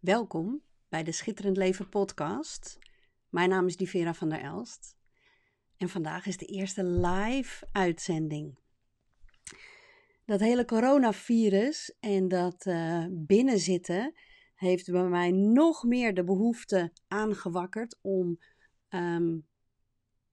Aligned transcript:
Welkom 0.00 0.62
bij 0.88 1.02
de 1.04 1.12
Schitterend 1.12 1.56
Leven 1.56 1.88
podcast. 1.88 2.78
Mijn 3.28 3.48
naam 3.48 3.66
is 3.66 3.76
Divera 3.76 4.14
van 4.14 4.28
der 4.28 4.40
Elst 4.40 4.96
en 5.76 5.88
vandaag 5.88 6.26
is 6.26 6.36
de 6.36 6.46
eerste 6.46 6.84
live 6.84 7.66
uitzending. 7.72 8.58
Dat 10.24 10.40
hele 10.40 10.64
coronavirus 10.64 11.96
en 11.98 12.28
dat 12.28 12.66
uh, 12.66 13.06
binnenzitten 13.10 14.12
heeft 14.54 14.90
bij 14.90 15.08
mij 15.08 15.30
nog 15.30 15.84
meer 15.84 16.14
de 16.14 16.24
behoefte 16.24 16.92
aangewakkerd 17.08 17.98
om 18.00 18.40
um, 18.88 19.46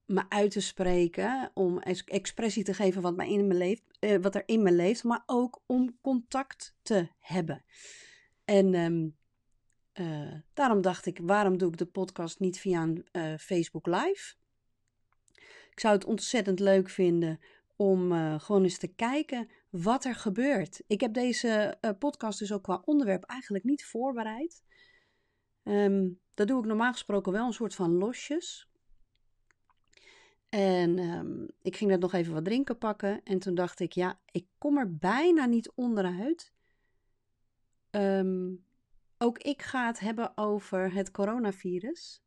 me 0.04 0.24
uit 0.28 0.50
te 0.50 0.60
spreken, 0.60 1.50
om 1.54 1.78
expressie 2.04 2.64
te 2.64 2.74
geven 2.74 3.02
wat, 3.02 3.16
mij 3.16 3.30
in 3.30 3.46
me 3.46 3.54
leeft, 3.54 3.82
uh, 4.00 4.16
wat 4.20 4.34
er 4.34 4.42
in 4.46 4.62
me 4.62 4.72
leeft, 4.72 5.04
maar 5.04 5.22
ook 5.26 5.62
om 5.66 5.98
contact 6.00 6.76
te 6.82 7.08
hebben. 7.18 7.64
En 8.44 8.74
um, 8.74 9.16
uh, 10.00 10.34
daarom 10.54 10.80
dacht 10.80 11.06
ik, 11.06 11.18
waarom 11.22 11.58
doe 11.58 11.70
ik 11.70 11.76
de 11.76 11.86
podcast 11.86 12.40
niet 12.40 12.58
via 12.58 12.82
een 12.82 13.06
uh, 13.12 13.34
Facebook 13.36 13.86
Live? 13.86 14.34
Ik 15.70 15.80
zou 15.80 15.94
het 15.94 16.04
ontzettend 16.04 16.60
leuk 16.60 16.90
vinden 16.90 17.40
om 17.76 18.12
uh, 18.12 18.40
gewoon 18.40 18.62
eens 18.62 18.78
te 18.78 18.94
kijken 18.94 19.48
wat 19.70 20.04
er 20.04 20.14
gebeurt. 20.14 20.82
Ik 20.86 21.00
heb 21.00 21.14
deze 21.14 21.78
podcast 21.98 22.38
dus 22.38 22.52
ook 22.52 22.62
qua 22.62 22.82
onderwerp 22.84 23.24
eigenlijk 23.24 23.64
niet 23.64 23.84
voorbereid. 23.84 24.62
Um, 25.62 26.20
dat 26.34 26.48
doe 26.48 26.58
ik 26.58 26.66
normaal 26.66 26.92
gesproken 26.92 27.32
wel 27.32 27.46
een 27.46 27.52
soort 27.52 27.74
van 27.74 27.92
losjes. 27.92 28.68
En 30.48 30.98
um, 30.98 31.50
ik 31.62 31.76
ging 31.76 31.90
net 31.90 32.00
nog 32.00 32.12
even 32.12 32.32
wat 32.32 32.44
drinken 32.44 32.78
pakken. 32.78 33.22
En 33.24 33.38
toen 33.38 33.54
dacht 33.54 33.80
ik, 33.80 33.92
ja, 33.92 34.20
ik 34.30 34.46
kom 34.58 34.78
er 34.78 34.96
bijna 34.96 35.46
niet 35.46 35.72
onderuit. 35.74 36.52
Um, 37.90 38.66
ook 39.18 39.38
ik 39.38 39.62
ga 39.62 39.86
het 39.86 40.00
hebben 40.00 40.36
over 40.36 40.92
het 40.92 41.10
coronavirus. 41.10 42.22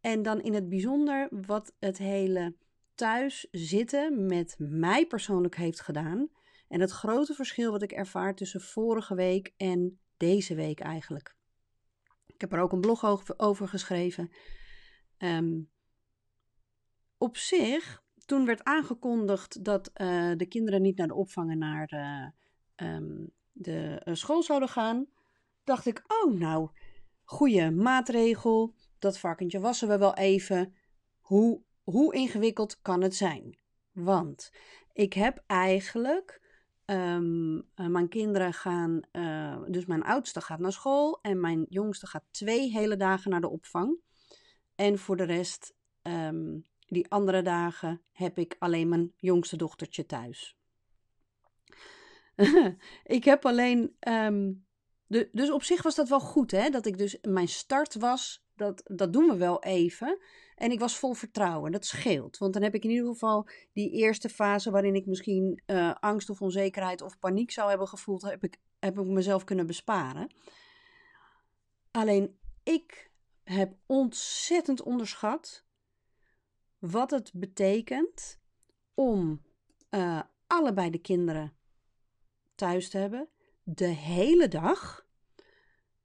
En 0.00 0.22
dan 0.22 0.40
in 0.40 0.54
het 0.54 0.68
bijzonder 0.68 1.28
wat 1.30 1.74
het 1.78 1.98
hele 1.98 2.54
thuis 2.94 3.48
zitten 3.50 4.26
met 4.26 4.54
mij 4.58 5.06
persoonlijk 5.06 5.56
heeft 5.56 5.80
gedaan. 5.80 6.28
En 6.68 6.80
het 6.80 6.90
grote 6.90 7.34
verschil 7.34 7.70
wat 7.70 7.82
ik 7.82 7.92
ervaar 7.92 8.34
tussen 8.34 8.60
vorige 8.60 9.14
week 9.14 9.52
en 9.56 10.00
deze 10.16 10.54
week 10.54 10.80
eigenlijk. 10.80 11.36
Ik 12.26 12.40
heb 12.40 12.52
er 12.52 12.60
ook 12.60 12.72
een 12.72 12.80
blog 12.80 13.04
over 13.36 13.68
geschreven. 13.68 14.30
Um, 15.18 15.70
op 17.18 17.36
zich, 17.36 18.02
toen 18.24 18.44
werd 18.44 18.64
aangekondigd 18.64 19.64
dat 19.64 19.90
uh, 19.94 20.32
de 20.36 20.46
kinderen 20.46 20.82
niet 20.82 20.96
naar 20.96 21.06
de 21.06 21.14
opvangen 21.14 21.58
naar 21.58 21.86
de, 21.86 23.30
de 23.52 24.02
uh, 24.04 24.14
school 24.14 24.42
zouden 24.42 24.68
gaan, 24.68 25.06
dacht 25.66 25.86
ik, 25.86 26.04
oh 26.06 26.32
nou, 26.32 26.68
goede 27.24 27.70
maatregel. 27.70 28.74
Dat 28.98 29.18
varkentje 29.18 29.60
wassen 29.60 29.88
we 29.88 29.98
wel 29.98 30.14
even. 30.14 30.74
Hoe, 31.20 31.62
hoe 31.82 32.14
ingewikkeld 32.14 32.80
kan 32.82 33.02
het 33.02 33.14
zijn? 33.14 33.58
Want 33.92 34.52
ik 34.92 35.12
heb 35.12 35.42
eigenlijk. 35.46 36.44
Um, 36.84 37.68
mijn 37.74 38.08
kinderen 38.08 38.52
gaan. 38.52 39.00
Uh, 39.12 39.62
dus 39.68 39.86
mijn 39.86 40.02
oudste 40.02 40.40
gaat 40.40 40.58
naar 40.58 40.72
school. 40.72 41.18
En 41.22 41.40
mijn 41.40 41.66
jongste 41.68 42.06
gaat 42.06 42.24
twee 42.30 42.70
hele 42.70 42.96
dagen 42.96 43.30
naar 43.30 43.40
de 43.40 43.48
opvang. 43.48 44.00
En 44.74 44.98
voor 44.98 45.16
de 45.16 45.24
rest. 45.24 45.74
Um, 46.02 46.64
die 46.86 47.10
andere 47.10 47.42
dagen 47.42 48.02
heb 48.12 48.38
ik 48.38 48.56
alleen 48.58 48.88
mijn 48.88 49.12
jongste 49.16 49.56
dochtertje 49.56 50.06
thuis. 50.06 50.56
ik 53.04 53.24
heb 53.24 53.44
alleen 53.44 53.96
um, 54.08 54.65
de, 55.06 55.28
dus 55.32 55.50
op 55.50 55.62
zich 55.62 55.82
was 55.82 55.94
dat 55.94 56.08
wel 56.08 56.20
goed, 56.20 56.50
hè? 56.50 56.68
Dat 56.68 56.86
ik 56.86 56.98
dus 56.98 57.18
mijn 57.22 57.48
start 57.48 57.94
was, 57.94 58.46
dat, 58.54 58.82
dat 58.84 59.12
doen 59.12 59.28
we 59.28 59.36
wel 59.36 59.62
even. 59.62 60.18
En 60.54 60.70
ik 60.70 60.78
was 60.78 60.96
vol 60.96 61.12
vertrouwen, 61.12 61.72
dat 61.72 61.86
scheelt. 61.86 62.38
Want 62.38 62.52
dan 62.52 62.62
heb 62.62 62.74
ik 62.74 62.84
in 62.84 62.90
ieder 62.90 63.06
geval 63.06 63.48
die 63.72 63.90
eerste 63.90 64.28
fase 64.28 64.70
waarin 64.70 64.94
ik 64.94 65.06
misschien 65.06 65.62
uh, 65.66 65.94
angst 66.00 66.30
of 66.30 66.42
onzekerheid 66.42 67.02
of 67.02 67.18
paniek 67.18 67.50
zou 67.50 67.68
hebben 67.68 67.88
gevoeld, 67.88 68.22
heb 68.22 68.44
ik, 68.44 68.60
heb 68.78 68.98
ik 68.98 69.06
mezelf 69.06 69.44
kunnen 69.44 69.66
besparen. 69.66 70.34
Alleen 71.90 72.38
ik 72.62 73.10
heb 73.42 73.74
ontzettend 73.86 74.82
onderschat 74.82 75.64
wat 76.78 77.10
het 77.10 77.30
betekent 77.34 78.40
om 78.94 79.42
uh, 79.90 80.20
allebei 80.46 80.90
de 80.90 81.00
kinderen 81.00 81.56
thuis 82.54 82.88
te 82.90 82.98
hebben 82.98 83.28
de 83.68 83.86
hele 83.86 84.48
dag. 84.48 85.06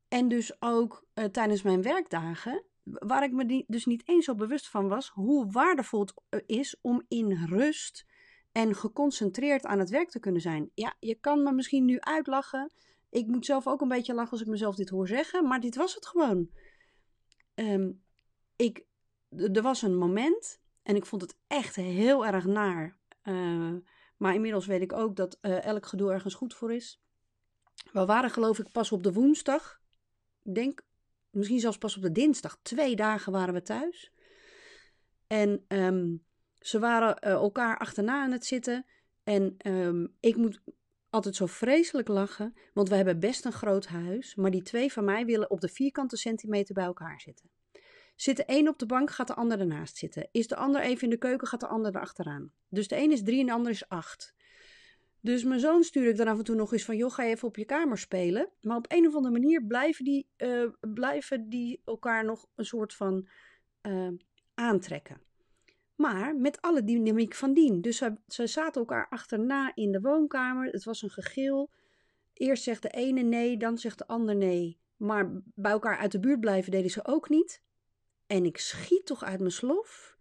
En 0.07 0.27
dus 0.27 0.61
ook 0.61 1.05
uh, 1.15 1.25
tijdens 1.25 1.61
mijn 1.61 1.81
werkdagen, 1.81 2.63
waar 2.83 3.23
ik 3.23 3.31
me 3.31 3.63
dus 3.67 3.85
niet 3.85 4.07
eens 4.07 4.25
zo 4.25 4.35
bewust 4.35 4.69
van 4.69 4.87
was 4.87 5.09
hoe 5.09 5.51
waardevol 5.51 5.99
het 5.99 6.13
eh, 6.29 6.39
is 6.45 6.77
om 6.81 7.05
in 7.07 7.45
rust 7.45 8.05
en 8.51 8.75
geconcentreerd 8.75 9.65
aan 9.65 9.79
het 9.79 9.89
werk 9.89 10.09
te 10.09 10.19
kunnen 10.19 10.41
zijn. 10.41 10.71
Ja, 10.73 10.93
je 10.99 11.15
kan 11.15 11.43
me 11.43 11.51
misschien 11.51 11.85
nu 11.85 11.99
uitlachen. 11.99 12.71
Ik 13.09 13.27
moet 13.27 13.45
zelf 13.45 13.67
ook 13.67 13.81
een 13.81 13.87
beetje 13.87 14.13
lachen 14.13 14.31
als 14.31 14.41
ik 14.41 14.47
mezelf 14.47 14.75
dit 14.75 14.89
hoor 14.89 15.07
zeggen, 15.07 15.47
maar 15.47 15.59
dit 15.59 15.75
was 15.75 15.95
het 15.95 16.07
gewoon. 16.07 16.49
Um, 17.55 18.03
ik, 18.55 18.85
er 19.29 19.61
was 19.61 19.81
een 19.81 19.97
moment 19.97 20.61
en 20.83 20.95
ik 20.95 21.05
vond 21.05 21.21
het 21.21 21.37
echt 21.47 21.75
heel 21.75 22.25
erg 22.25 22.45
naar. 22.45 22.97
Uh, 23.23 23.75
maar 24.17 24.33
inmiddels 24.33 24.65
weet 24.65 24.81
ik 24.81 24.93
ook 24.93 25.15
dat 25.15 25.37
elk 25.41 25.85
gedoe 25.85 26.11
ergens 26.11 26.33
goed 26.33 26.53
voor 26.53 26.73
is. 26.73 27.01
We 27.91 28.05
waren 28.05 28.29
geloof 28.29 28.59
ik 28.59 28.71
pas 28.71 28.91
op 28.91 29.03
de 29.03 29.13
woensdag. 29.13 29.81
Ik 30.43 30.55
denk 30.55 30.81
misschien 31.29 31.59
zelfs 31.59 31.77
pas 31.77 31.95
op 31.95 32.01
de 32.01 32.11
dinsdag. 32.11 32.59
Twee 32.61 32.95
dagen 32.95 33.31
waren 33.31 33.53
we 33.53 33.61
thuis. 33.61 34.11
En 35.27 35.65
um, 35.67 36.25
ze 36.59 36.79
waren 36.79 37.17
uh, 37.27 37.31
elkaar 37.31 37.77
achterna 37.77 38.23
aan 38.23 38.31
het 38.31 38.45
zitten. 38.45 38.85
En 39.23 39.55
um, 39.67 40.15
ik 40.19 40.35
moet 40.35 40.61
altijd 41.09 41.35
zo 41.35 41.45
vreselijk 41.45 42.07
lachen. 42.07 42.53
Want 42.73 42.89
we 42.89 42.95
hebben 42.95 43.19
best 43.19 43.45
een 43.45 43.51
groot 43.51 43.85
huis. 43.85 44.35
Maar 44.35 44.51
die 44.51 44.63
twee 44.63 44.91
van 44.91 45.05
mij 45.05 45.25
willen 45.25 45.49
op 45.49 45.61
de 45.61 45.69
vierkante 45.69 46.17
centimeter 46.17 46.73
bij 46.73 46.85
elkaar 46.85 47.21
zitten. 47.21 47.49
Zit 48.15 48.37
de 48.37 48.43
een 48.45 48.67
op 48.67 48.79
de 48.79 48.85
bank, 48.85 49.11
gaat 49.11 49.27
de 49.27 49.35
ander 49.35 49.59
ernaast 49.59 49.97
zitten. 49.97 50.27
Is 50.31 50.47
de 50.47 50.55
ander 50.55 50.81
even 50.81 51.03
in 51.03 51.09
de 51.09 51.17
keuken, 51.17 51.47
gaat 51.47 51.59
de 51.59 51.67
ander 51.67 51.95
erachteraan. 51.95 52.53
Dus 52.69 52.87
de 52.87 52.97
een 52.97 53.11
is 53.11 53.23
drie 53.23 53.39
en 53.39 53.45
de 53.45 53.51
ander 53.51 53.71
is 53.71 53.89
acht. 53.89 54.33
Dus 55.21 55.43
mijn 55.43 55.59
zoon 55.59 55.83
stuur 55.83 56.07
ik 56.07 56.17
dan 56.17 56.27
af 56.27 56.37
en 56.37 56.43
toe 56.43 56.55
nog 56.55 56.71
eens 56.71 56.85
van, 56.85 56.97
joh, 56.97 57.11
ga 57.11 57.23
even 57.23 57.47
op 57.47 57.57
je 57.57 57.65
kamer 57.65 57.97
spelen. 57.97 58.49
Maar 58.61 58.77
op 58.77 58.91
een 58.91 59.07
of 59.07 59.15
andere 59.15 59.33
manier 59.33 59.65
blijven 59.65 60.05
die, 60.05 60.27
uh, 60.37 60.69
blijven 60.79 61.49
die 61.49 61.81
elkaar 61.85 62.25
nog 62.25 62.47
een 62.55 62.65
soort 62.65 62.93
van 62.93 63.27
uh, 63.81 64.11
aantrekken. 64.53 65.21
Maar 65.95 66.35
met 66.35 66.61
alle 66.61 66.83
dynamiek 66.83 67.35
van 67.35 67.53
dien. 67.53 67.81
Dus 67.81 67.97
ze, 67.97 68.15
ze 68.27 68.47
zaten 68.47 68.81
elkaar 68.81 69.07
achterna 69.09 69.71
in 69.75 69.91
de 69.91 70.01
woonkamer. 70.01 70.71
Het 70.71 70.83
was 70.83 71.01
een 71.01 71.09
gegil. 71.09 71.71
Eerst 72.33 72.63
zegt 72.63 72.81
de 72.81 72.89
ene 72.89 73.21
nee, 73.21 73.57
dan 73.57 73.77
zegt 73.77 73.97
de 73.97 74.07
ander 74.07 74.35
nee. 74.35 74.79
Maar 74.97 75.41
bij 75.43 75.71
elkaar 75.71 75.97
uit 75.97 76.11
de 76.11 76.19
buurt 76.19 76.39
blijven 76.39 76.71
deden 76.71 76.91
ze 76.91 77.05
ook 77.05 77.29
niet. 77.29 77.63
En 78.27 78.45
ik 78.45 78.57
schiet 78.57 79.05
toch 79.05 79.23
uit 79.23 79.39
mijn 79.39 79.51
slof. 79.51 80.17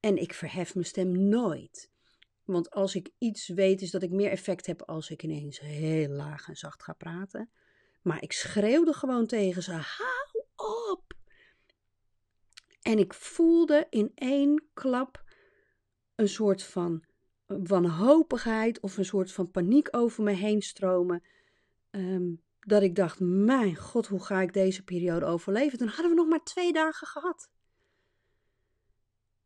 En 0.00 0.16
ik 0.16 0.34
verhef 0.34 0.74
mijn 0.74 0.86
stem 0.86 1.28
nooit. 1.28 1.89
Want 2.52 2.70
als 2.70 2.94
ik 2.94 3.10
iets 3.18 3.48
weet, 3.48 3.82
is 3.82 3.90
dat 3.90 4.02
ik 4.02 4.10
meer 4.10 4.30
effect 4.30 4.66
heb 4.66 4.82
als 4.82 5.10
ik 5.10 5.22
ineens 5.22 5.60
heel 5.60 6.08
laag 6.08 6.48
en 6.48 6.56
zacht 6.56 6.82
ga 6.82 6.92
praten. 6.92 7.50
Maar 8.02 8.22
ik 8.22 8.32
schreeuwde 8.32 8.92
gewoon 8.92 9.26
tegen 9.26 9.62
ze: 9.62 9.72
hou 9.72 10.44
op! 10.90 11.14
En 12.82 12.98
ik 12.98 13.14
voelde 13.14 13.86
in 13.90 14.12
één 14.14 14.64
klap 14.74 15.24
een 16.14 16.28
soort 16.28 16.62
van 16.62 17.04
wanhopigheid 17.46 18.80
of 18.80 18.96
een 18.96 19.04
soort 19.04 19.32
van 19.32 19.50
paniek 19.50 19.88
over 19.90 20.22
me 20.22 20.32
heen 20.32 20.62
stromen. 20.62 21.24
Um, 21.90 22.42
dat 22.60 22.82
ik 22.82 22.94
dacht: 22.94 23.20
Mijn 23.20 23.76
god, 23.76 24.06
hoe 24.06 24.24
ga 24.24 24.40
ik 24.40 24.52
deze 24.52 24.84
periode 24.84 25.26
overleven? 25.26 25.78
Toen 25.78 25.88
hadden 25.88 26.10
we 26.10 26.16
nog 26.16 26.28
maar 26.28 26.44
twee 26.44 26.72
dagen 26.72 27.06
gehad. 27.06 27.50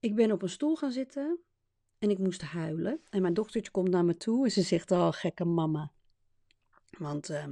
Ik 0.00 0.14
ben 0.14 0.32
op 0.32 0.42
een 0.42 0.48
stoel 0.48 0.76
gaan 0.76 0.92
zitten 0.92 1.44
en 2.04 2.10
ik 2.10 2.18
moest 2.18 2.42
huilen. 2.42 3.00
En 3.10 3.22
mijn 3.22 3.34
dochtertje 3.34 3.70
komt 3.70 3.88
naar 3.88 4.04
me 4.04 4.16
toe 4.16 4.44
en 4.44 4.50
ze 4.50 4.62
zegt: 4.62 4.90
Oh, 4.90 5.12
gekke 5.12 5.44
mama. 5.44 5.92
Want 6.98 7.30
uh, 7.30 7.44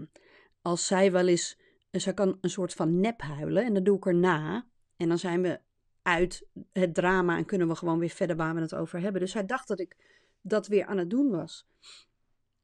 als 0.63 0.87
zij 0.87 1.13
wel 1.13 1.27
eens. 1.27 1.61
Zij 1.91 2.15
kan 2.15 2.39
een 2.41 2.51
soort 2.51 2.75
van 2.75 3.01
nep 3.01 3.21
huilen 3.21 3.65
en 3.65 3.75
dan 3.75 3.83
doe 3.83 3.97
ik 3.97 4.07
er 4.07 4.15
na. 4.15 4.67
En 4.97 5.09
dan 5.09 5.19
zijn 5.19 5.43
we 5.43 5.61
uit 6.03 6.47
het 6.73 6.95
drama 6.95 7.37
en 7.37 7.45
kunnen 7.45 7.69
we 7.69 7.75
gewoon 7.75 7.99
weer 7.99 8.09
verder 8.09 8.37
waar 8.37 8.55
we 8.55 8.61
het 8.61 8.75
over 8.75 9.01
hebben. 9.01 9.21
Dus 9.21 9.33
hij 9.33 9.47
dacht 9.47 9.69
dat 9.69 9.81
ik 9.81 9.97
dat 10.41 10.67
weer 10.67 10.87
aan 10.87 10.99
het 10.99 11.11
doen 11.11 11.31
was. 11.31 11.67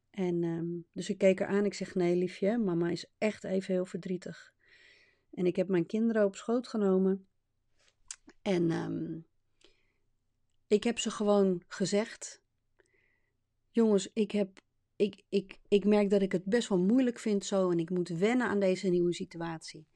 En 0.09 0.43
um, 0.43 0.85
dus 0.93 1.09
ik 1.09 1.17
keek 1.17 1.39
haar 1.39 1.47
aan. 1.47 1.65
Ik 1.65 1.73
zeg: 1.73 1.95
Nee, 1.95 2.15
liefje, 2.15 2.57
mama 2.57 2.89
is 2.89 3.11
echt 3.17 3.43
even 3.43 3.73
heel 3.73 3.85
verdrietig. 3.85 4.53
En 5.31 5.45
ik 5.45 5.55
heb 5.55 5.67
mijn 5.67 5.85
kinderen 5.85 6.25
op 6.25 6.35
schoot 6.35 6.67
genomen. 6.67 7.27
En 8.41 8.71
um, 8.71 9.25
ik 10.69 10.83
heb 10.83 10.99
ze 10.99 11.11
gewoon 11.11 11.63
gezegd: 11.67 12.41
Jongens, 13.69 14.09
ik, 14.13 14.31
heb, 14.31 14.59
ik, 14.95 15.23
ik, 15.29 15.59
ik 15.67 15.85
merk 15.85 16.09
dat 16.09 16.21
ik 16.21 16.31
het 16.31 16.45
best 16.45 16.67
wel 16.69 16.79
moeilijk 16.79 17.19
vind 17.19 17.45
zo 17.45 17.71
en 17.71 17.79
ik 17.79 17.89
moet 17.89 18.09
wennen 18.09 18.47
aan 18.47 18.59
deze 18.59 18.87
nieuwe 18.87 19.13
situatie. 19.13 19.87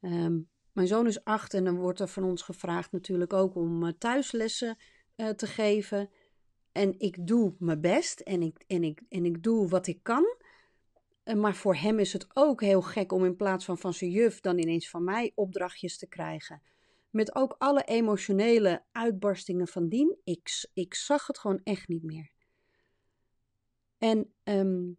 Ehm, 0.00 0.38
mijn 0.72 0.86
zoon 0.86 1.06
is 1.06 1.24
acht 1.24 1.54
en 1.54 1.64
dan 1.64 1.76
wordt 1.76 2.00
er 2.00 2.08
van 2.08 2.24
ons 2.24 2.42
gevraagd 2.42 2.92
natuurlijk 2.92 3.32
ook 3.32 3.54
om 3.54 3.84
uh, 3.84 3.92
thuislessen 3.98 4.76
uh, 5.16 5.28
te 5.28 5.46
geven. 5.46 6.10
En 6.72 6.94
ik 6.98 7.26
doe 7.26 7.54
mijn 7.58 7.80
best 7.80 8.20
en 8.20 8.42
ik, 8.42 8.64
en 8.66 8.84
ik, 8.84 9.02
en 9.08 9.24
ik 9.24 9.42
doe 9.42 9.68
wat 9.68 9.86
ik 9.86 10.02
kan. 10.02 10.36
Uh, 11.24 11.34
maar 11.34 11.54
voor 11.54 11.76
hem 11.76 11.98
is 11.98 12.12
het 12.12 12.26
ook 12.32 12.60
heel 12.60 12.82
gek 12.82 13.12
om 13.12 13.24
in 13.24 13.36
plaats 13.36 13.64
van 13.64 13.78
van 13.78 13.94
zijn 13.94 14.10
juf 14.10 14.40
dan 14.40 14.58
ineens 14.58 14.90
van 14.90 15.04
mij 15.04 15.32
opdrachtjes 15.34 15.98
te 15.98 16.06
krijgen. 16.06 16.62
Met 17.18 17.34
ook 17.34 17.54
alle 17.58 17.82
emotionele 17.82 18.82
uitbarstingen 18.92 19.68
van 19.68 19.88
dien. 19.88 20.16
Ik, 20.24 20.68
ik 20.72 20.94
zag 20.94 21.26
het 21.26 21.38
gewoon 21.38 21.60
echt 21.64 21.88
niet 21.88 22.02
meer. 22.02 22.30
En 23.98 24.32
um, 24.44 24.98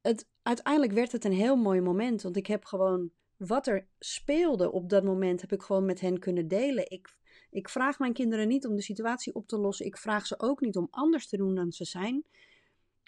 het, 0.00 0.28
uiteindelijk 0.42 0.92
werd 0.92 1.12
het 1.12 1.24
een 1.24 1.32
heel 1.32 1.56
mooi 1.56 1.80
moment. 1.80 2.22
Want 2.22 2.36
ik 2.36 2.46
heb 2.46 2.64
gewoon 2.64 3.10
wat 3.36 3.66
er 3.66 3.86
speelde 3.98 4.72
op 4.72 4.88
dat 4.88 5.04
moment, 5.04 5.40
heb 5.40 5.52
ik 5.52 5.62
gewoon 5.62 5.84
met 5.84 6.00
hen 6.00 6.18
kunnen 6.18 6.48
delen. 6.48 6.90
Ik, 6.90 7.16
ik 7.50 7.68
vraag 7.68 7.98
mijn 7.98 8.12
kinderen 8.12 8.48
niet 8.48 8.66
om 8.66 8.74
de 8.74 8.82
situatie 8.82 9.34
op 9.34 9.48
te 9.48 9.58
lossen. 9.58 9.86
Ik 9.86 9.96
vraag 9.96 10.26
ze 10.26 10.40
ook 10.40 10.60
niet 10.60 10.76
om 10.76 10.88
anders 10.90 11.28
te 11.28 11.36
doen 11.36 11.54
dan 11.54 11.72
ze 11.72 11.84
zijn. 11.84 12.24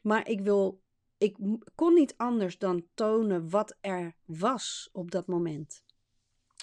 Maar 0.02 0.28
ik 0.28 0.40
wil. 0.40 0.80
Ik 1.18 1.36
kon 1.74 1.94
niet 1.94 2.14
anders 2.16 2.58
dan 2.58 2.86
tonen 2.94 3.50
wat 3.50 3.76
er 3.80 4.14
was 4.24 4.88
op 4.92 5.10
dat 5.10 5.26
moment. 5.26 5.84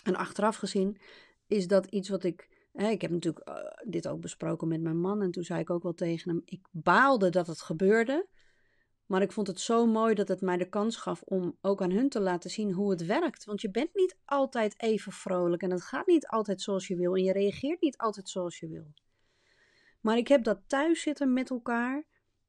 En 0.04 0.16
achteraf 0.16 0.56
gezien 0.56 0.98
is 1.48 1.68
dat 1.68 1.86
iets 1.86 2.10
wat 2.10 2.24
ik. 2.24 2.66
Hè, 2.74 2.90
ik 2.90 3.02
heb 3.02 3.12
natuurlijk 3.12 3.50
uh, 3.50 3.56
dit 3.86 4.08
ook 4.08 4.22
besproken 4.22 4.68
met 4.68 4.82
mijn 4.82 5.00
man. 5.00 5.22
En 5.22 5.32
toen 5.32 5.44
zei 5.44 5.60
ik 5.60 5.70
ook 5.70 5.84
wel 5.84 5.94
tegen 5.94 6.30
hem: 6.30 6.42
ik 6.46 6.68
baalde 6.72 7.30
dat 7.30 7.48
het 7.48 7.62
gebeurde. 7.62 8.28
Maar 9.06 9.22
ik 9.22 9.32
vond 9.32 9.48
het 9.48 9.60
zo 9.60 9.86
mooi 9.86 10.14
dat 10.14 10.28
het 10.28 10.42
mij 10.42 10.58
de 10.58 10.70
kans 10.70 10.98
gaf 10.98 11.22
om 11.22 11.58
ook 11.62 11.82
aan 11.82 11.92
hun 11.92 12.10
te 12.10 12.20
laten 12.20 12.50
zien 12.50 12.72
hoe 12.72 12.90
het 12.90 13.06
werkt. 13.06 13.46
Want 13.46 13.62
je 13.62 13.72
bent 13.72 13.96
niet 13.96 14.18
altijd 14.26 14.82
even 14.82 15.12
vrolijk 15.12 15.62
en 15.62 15.72
het 15.72 15.82
gaat 15.82 16.08
niet 16.08 16.28
altijd 16.28 16.62
zoals 16.62 16.88
je 16.88 16.96
wil 16.96 17.16
en 17.16 17.24
je 17.24 17.32
reageert 17.32 17.82
niet 17.82 17.98
altijd 17.98 18.30
zoals 18.30 18.60
je 18.60 18.68
wil. 18.68 18.94
Maar 20.02 20.18
ik 20.18 20.28
heb 20.28 20.44
dat 20.44 20.60
thuis 20.68 21.02
zitten 21.02 21.34
met 21.34 21.50
elkaar 21.50 22.06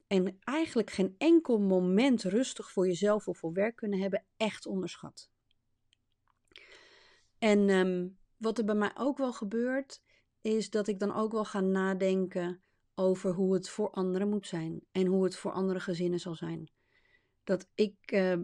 en 0.06 0.38
eigenlijk 0.40 0.90
geen 0.90 1.14
enkel 1.18 1.58
moment 1.58 2.22
rustig 2.22 2.72
voor 2.72 2.86
jezelf 2.86 3.28
of 3.28 3.38
voor 3.38 3.52
werk 3.52 3.76
kunnen 3.76 4.00
hebben 4.00 4.24
echt 4.36 4.66
onderschat. 4.66 5.30
En 7.38 7.68
um, 7.68 8.18
wat 8.38 8.58
er 8.58 8.64
bij 8.64 8.74
mij 8.74 8.90
ook 8.94 9.18
wel 9.18 9.32
gebeurt, 9.32 10.02
is 10.40 10.70
dat 10.70 10.88
ik 10.88 10.98
dan 10.98 11.14
ook 11.14 11.32
wel 11.32 11.44
ga 11.44 11.60
nadenken 11.60 12.62
over 12.94 13.32
hoe 13.32 13.54
het 13.54 13.68
voor 13.68 13.90
anderen 13.90 14.28
moet 14.28 14.46
zijn 14.46 14.80
en 14.92 15.06
hoe 15.06 15.24
het 15.24 15.36
voor 15.36 15.52
andere 15.52 15.80
gezinnen 15.80 16.20
zal 16.20 16.34
zijn. 16.34 16.70
Dat 17.44 17.68
ik 17.74 18.12
uh, 18.12 18.34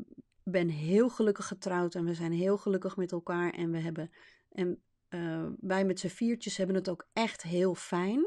ben 0.42 0.68
heel 0.68 1.08
gelukkig 1.08 1.46
getrouwd 1.46 1.94
en 1.94 2.04
we 2.04 2.14
zijn 2.14 2.32
heel 2.32 2.58
gelukkig 2.58 2.96
met 2.96 3.12
elkaar 3.12 3.52
en 3.52 3.70
we 3.70 3.78
hebben 3.78 4.10
en 4.50 4.82
uh, 5.08 5.46
wij 5.60 5.84
met 5.84 6.00
z'n 6.00 6.08
viertjes 6.08 6.56
hebben 6.56 6.76
het 6.76 6.88
ook 6.88 7.06
echt 7.12 7.42
heel 7.42 7.74
fijn. 7.74 8.26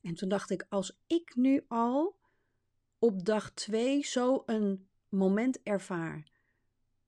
En 0.00 0.14
toen 0.14 0.28
dacht 0.28 0.50
ik, 0.50 0.66
als 0.68 1.00
ik 1.06 1.34
nu 1.34 1.64
al 1.68 2.16
op 2.98 3.24
dag 3.24 3.50
twee 3.50 4.04
zo 4.04 4.42
een 4.46 4.88
moment 5.08 5.62
ervaar. 5.62 6.30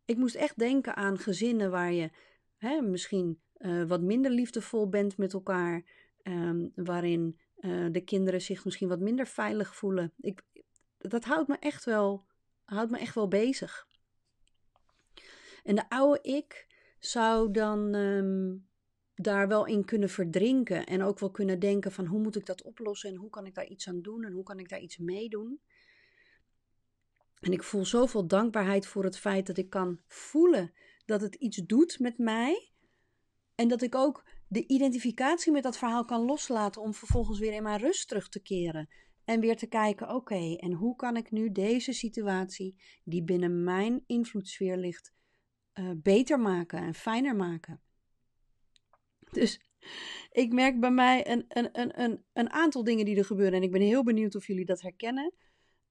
Ik 0.05 0.17
moest 0.17 0.35
echt 0.35 0.59
denken 0.59 0.97
aan 0.97 1.19
gezinnen 1.19 1.71
waar 1.71 1.93
je 1.93 2.11
hè, 2.57 2.81
misschien 2.81 3.41
uh, 3.61 3.85
wat 3.85 4.01
minder 4.01 4.31
liefdevol 4.31 4.89
bent 4.89 5.17
met 5.17 5.33
elkaar, 5.33 5.85
um, 6.23 6.73
waarin 6.75 7.39
uh, 7.61 7.87
de 7.91 8.01
kinderen 8.01 8.43
zich 8.43 8.65
misschien 8.65 8.89
wat 8.89 9.01
minder 9.01 9.27
veilig 9.27 9.77
voelen. 9.77 10.13
Ik, 10.21 10.43
dat 10.99 11.25
houdt 11.25 11.49
me 11.49 11.57
echt 11.59 11.85
wel, 11.85 12.25
houdt 12.65 12.91
me 12.91 12.99
echt 12.99 13.15
wel 13.15 13.29
bezig. 13.29 13.89
En 15.65 15.75
de 15.75 15.89
oude 15.89 16.19
ik 16.23 16.67
zou 16.99 17.51
dan 17.51 17.95
um, 17.95 18.69
daar 19.15 19.49
wel 19.49 19.67
in 19.67 19.85
kunnen 19.85 20.09
verdrinken 20.09 20.87
en 20.87 21.03
ook 21.03 21.19
wel 21.19 21.31
kunnen 21.31 21.59
denken 21.59 21.93
van 21.93 22.07
hoe 22.07 22.21
moet 22.21 22.37
ik 22.37 22.47
dat 22.47 22.63
oplossen 22.63 23.11
en 23.11 23.17
hoe 23.17 23.31
kan 23.31 23.47
ik 23.47 23.55
daar 23.55 23.67
iets 23.67 23.89
aan 23.89 24.03
doen 24.03 24.25
en 24.25 24.33
hoe 24.33 24.43
kan 24.43 24.59
ik 24.59 24.69
daar 24.69 24.81
iets 24.81 24.99
mee 24.99 25.29
doen. 25.29 25.61
En 27.41 27.53
ik 27.53 27.63
voel 27.63 27.85
zoveel 27.85 28.27
dankbaarheid 28.27 28.87
voor 28.87 29.05
het 29.05 29.19
feit 29.19 29.47
dat 29.47 29.57
ik 29.57 29.71
kan 29.71 30.01
voelen 30.07 30.73
dat 31.05 31.21
het 31.21 31.35
iets 31.35 31.57
doet 31.57 31.99
met 31.99 32.19
mij. 32.19 32.70
En 33.61 33.69
dat 33.69 33.83
ik 33.83 33.95
ook 33.95 34.25
de 34.49 34.67
identificatie 34.67 35.53
met 35.53 35.63
dat 35.63 35.79
verhaal 35.79 36.05
kan 36.05 36.25
loslaten 36.25 36.83
om 36.83 36.95
vervolgens 36.95 37.39
weer 37.39 37.53
in 37.53 37.63
mijn 37.63 37.81
rust 37.81 38.09
terug 38.09 38.29
te 38.29 38.43
keren. 38.43 38.89
En 39.25 39.41
weer 39.41 39.57
te 39.57 39.67
kijken, 39.67 40.15
oké, 40.15 40.57
en 40.57 40.73
hoe 40.73 40.97
kan 40.97 41.17
ik 41.17 41.31
nu 41.31 41.53
deze 41.53 41.93
situatie, 41.93 42.77
die 43.05 43.25
binnen 43.25 43.65
mijn 43.65 44.05
invloedssfeer 44.07 44.77
ligt, 44.77 45.13
uh, 45.75 45.91
beter 45.97 46.41
maken 46.41 46.79
en 46.79 46.95
fijner 46.95 47.37
maken? 47.37 47.81
Dus 49.31 49.61
ik 50.31 50.53
merk 50.53 50.81
bij 50.81 50.91
mij 50.91 51.31
een, 51.31 51.45
een, 51.49 51.81
een, 51.81 52.01
een, 52.01 52.25
een 52.33 52.51
aantal 52.51 52.85
dingen 52.85 53.05
die 53.05 53.17
er 53.17 53.25
gebeuren. 53.25 53.55
En 53.55 53.63
ik 53.63 53.73
ben 53.73 53.81
heel 53.81 54.05
benieuwd 54.05 54.35
of 54.35 54.47
jullie 54.47 54.65
dat 54.65 54.81
herkennen. 54.81 55.35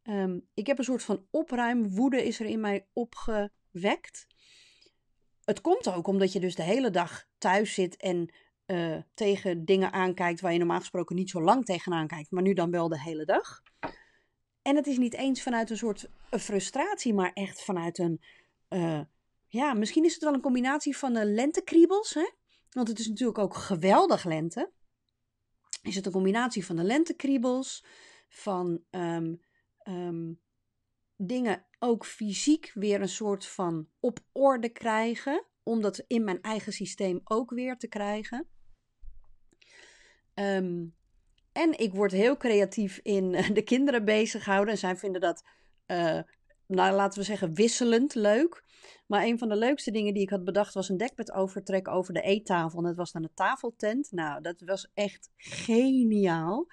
Um, 0.03 0.47
ik 0.53 0.67
heb 0.67 0.77
een 0.77 0.83
soort 0.83 1.03
van 1.03 1.25
opruimwoede 1.29 2.23
is 2.23 2.39
er 2.39 2.45
in 2.45 2.59
mij 2.59 2.87
opgewekt. 2.93 4.27
Het 5.49 5.61
komt 5.61 5.89
ook 5.89 6.07
omdat 6.07 6.33
je 6.33 6.39
dus 6.39 6.55
de 6.55 6.63
hele 6.63 6.89
dag 6.89 7.25
thuis 7.37 7.73
zit 7.73 7.97
en 7.97 8.33
uh, 8.65 8.97
tegen 9.13 9.65
dingen 9.65 9.91
aankijkt 9.91 10.41
waar 10.41 10.51
je 10.51 10.57
normaal 10.57 10.79
gesproken 10.79 11.15
niet 11.15 11.29
zo 11.29 11.41
lang 11.41 11.65
tegenaan 11.65 12.07
kijkt, 12.07 12.31
maar 12.31 12.43
nu 12.43 12.53
dan 12.53 12.71
wel 12.71 12.87
de 12.87 13.01
hele 13.01 13.25
dag. 13.25 13.61
En 14.61 14.75
het 14.75 14.87
is 14.87 14.97
niet 14.97 15.13
eens 15.13 15.43
vanuit 15.43 15.69
een 15.69 15.77
soort 15.77 16.09
frustratie, 16.29 17.13
maar 17.13 17.31
echt 17.33 17.63
vanuit 17.63 17.97
een. 17.97 18.21
Uh, 18.69 19.01
ja, 19.47 19.73
misschien 19.73 20.05
is 20.05 20.13
het 20.13 20.23
wel 20.23 20.33
een 20.33 20.41
combinatie 20.41 20.97
van 20.97 21.13
de 21.13 21.25
lentekriebels, 21.25 22.13
hè? 22.13 22.29
Want 22.69 22.87
het 22.87 22.99
is 22.99 23.07
natuurlijk 23.07 23.37
ook 23.37 23.55
geweldig 23.55 24.23
lente. 24.23 24.71
Is 25.81 25.95
het 25.95 26.05
een 26.05 26.11
combinatie 26.11 26.65
van 26.65 26.75
de 26.75 26.83
lentekriebels, 26.83 27.85
van 28.27 28.81
um, 28.91 29.41
um, 29.83 30.39
dingen 31.21 31.65
ook 31.79 32.05
fysiek 32.05 32.71
weer 32.73 33.01
een 33.01 33.09
soort 33.09 33.45
van 33.45 33.87
op 33.99 34.19
orde 34.31 34.69
krijgen, 34.69 35.45
om 35.63 35.81
dat 35.81 36.03
in 36.07 36.23
mijn 36.23 36.41
eigen 36.41 36.73
systeem 36.73 37.21
ook 37.23 37.49
weer 37.51 37.77
te 37.77 37.87
krijgen. 37.87 38.47
Um, 40.33 40.95
en 41.51 41.79
ik 41.79 41.93
word 41.93 42.11
heel 42.11 42.37
creatief 42.37 42.99
in 43.03 43.31
de 43.31 43.61
kinderen 43.61 44.05
bezighouden. 44.05 44.73
En 44.73 44.79
zij 44.79 44.95
vinden 44.95 45.21
dat, 45.21 45.43
uh, 45.87 46.19
nou, 46.67 46.95
laten 46.95 47.19
we 47.19 47.25
zeggen, 47.25 47.53
wisselend 47.53 48.15
leuk. 48.15 48.63
Maar 49.07 49.23
een 49.23 49.37
van 49.37 49.49
de 49.49 49.55
leukste 49.55 49.91
dingen 49.91 50.13
die 50.13 50.23
ik 50.23 50.29
had 50.29 50.43
bedacht 50.43 50.73
was 50.73 50.89
een 50.89 50.97
dekbed 50.97 51.31
overtrek 51.31 51.87
over 51.87 52.13
de 52.13 52.21
eettafel. 52.21 52.79
En 52.79 52.85
dat 52.85 52.95
was 52.95 53.11
dan 53.11 53.23
een 53.23 53.33
tafeltent. 53.33 54.11
Nou, 54.11 54.41
dat 54.41 54.61
was 54.61 54.91
echt 54.93 55.29
geniaal. 55.35 56.67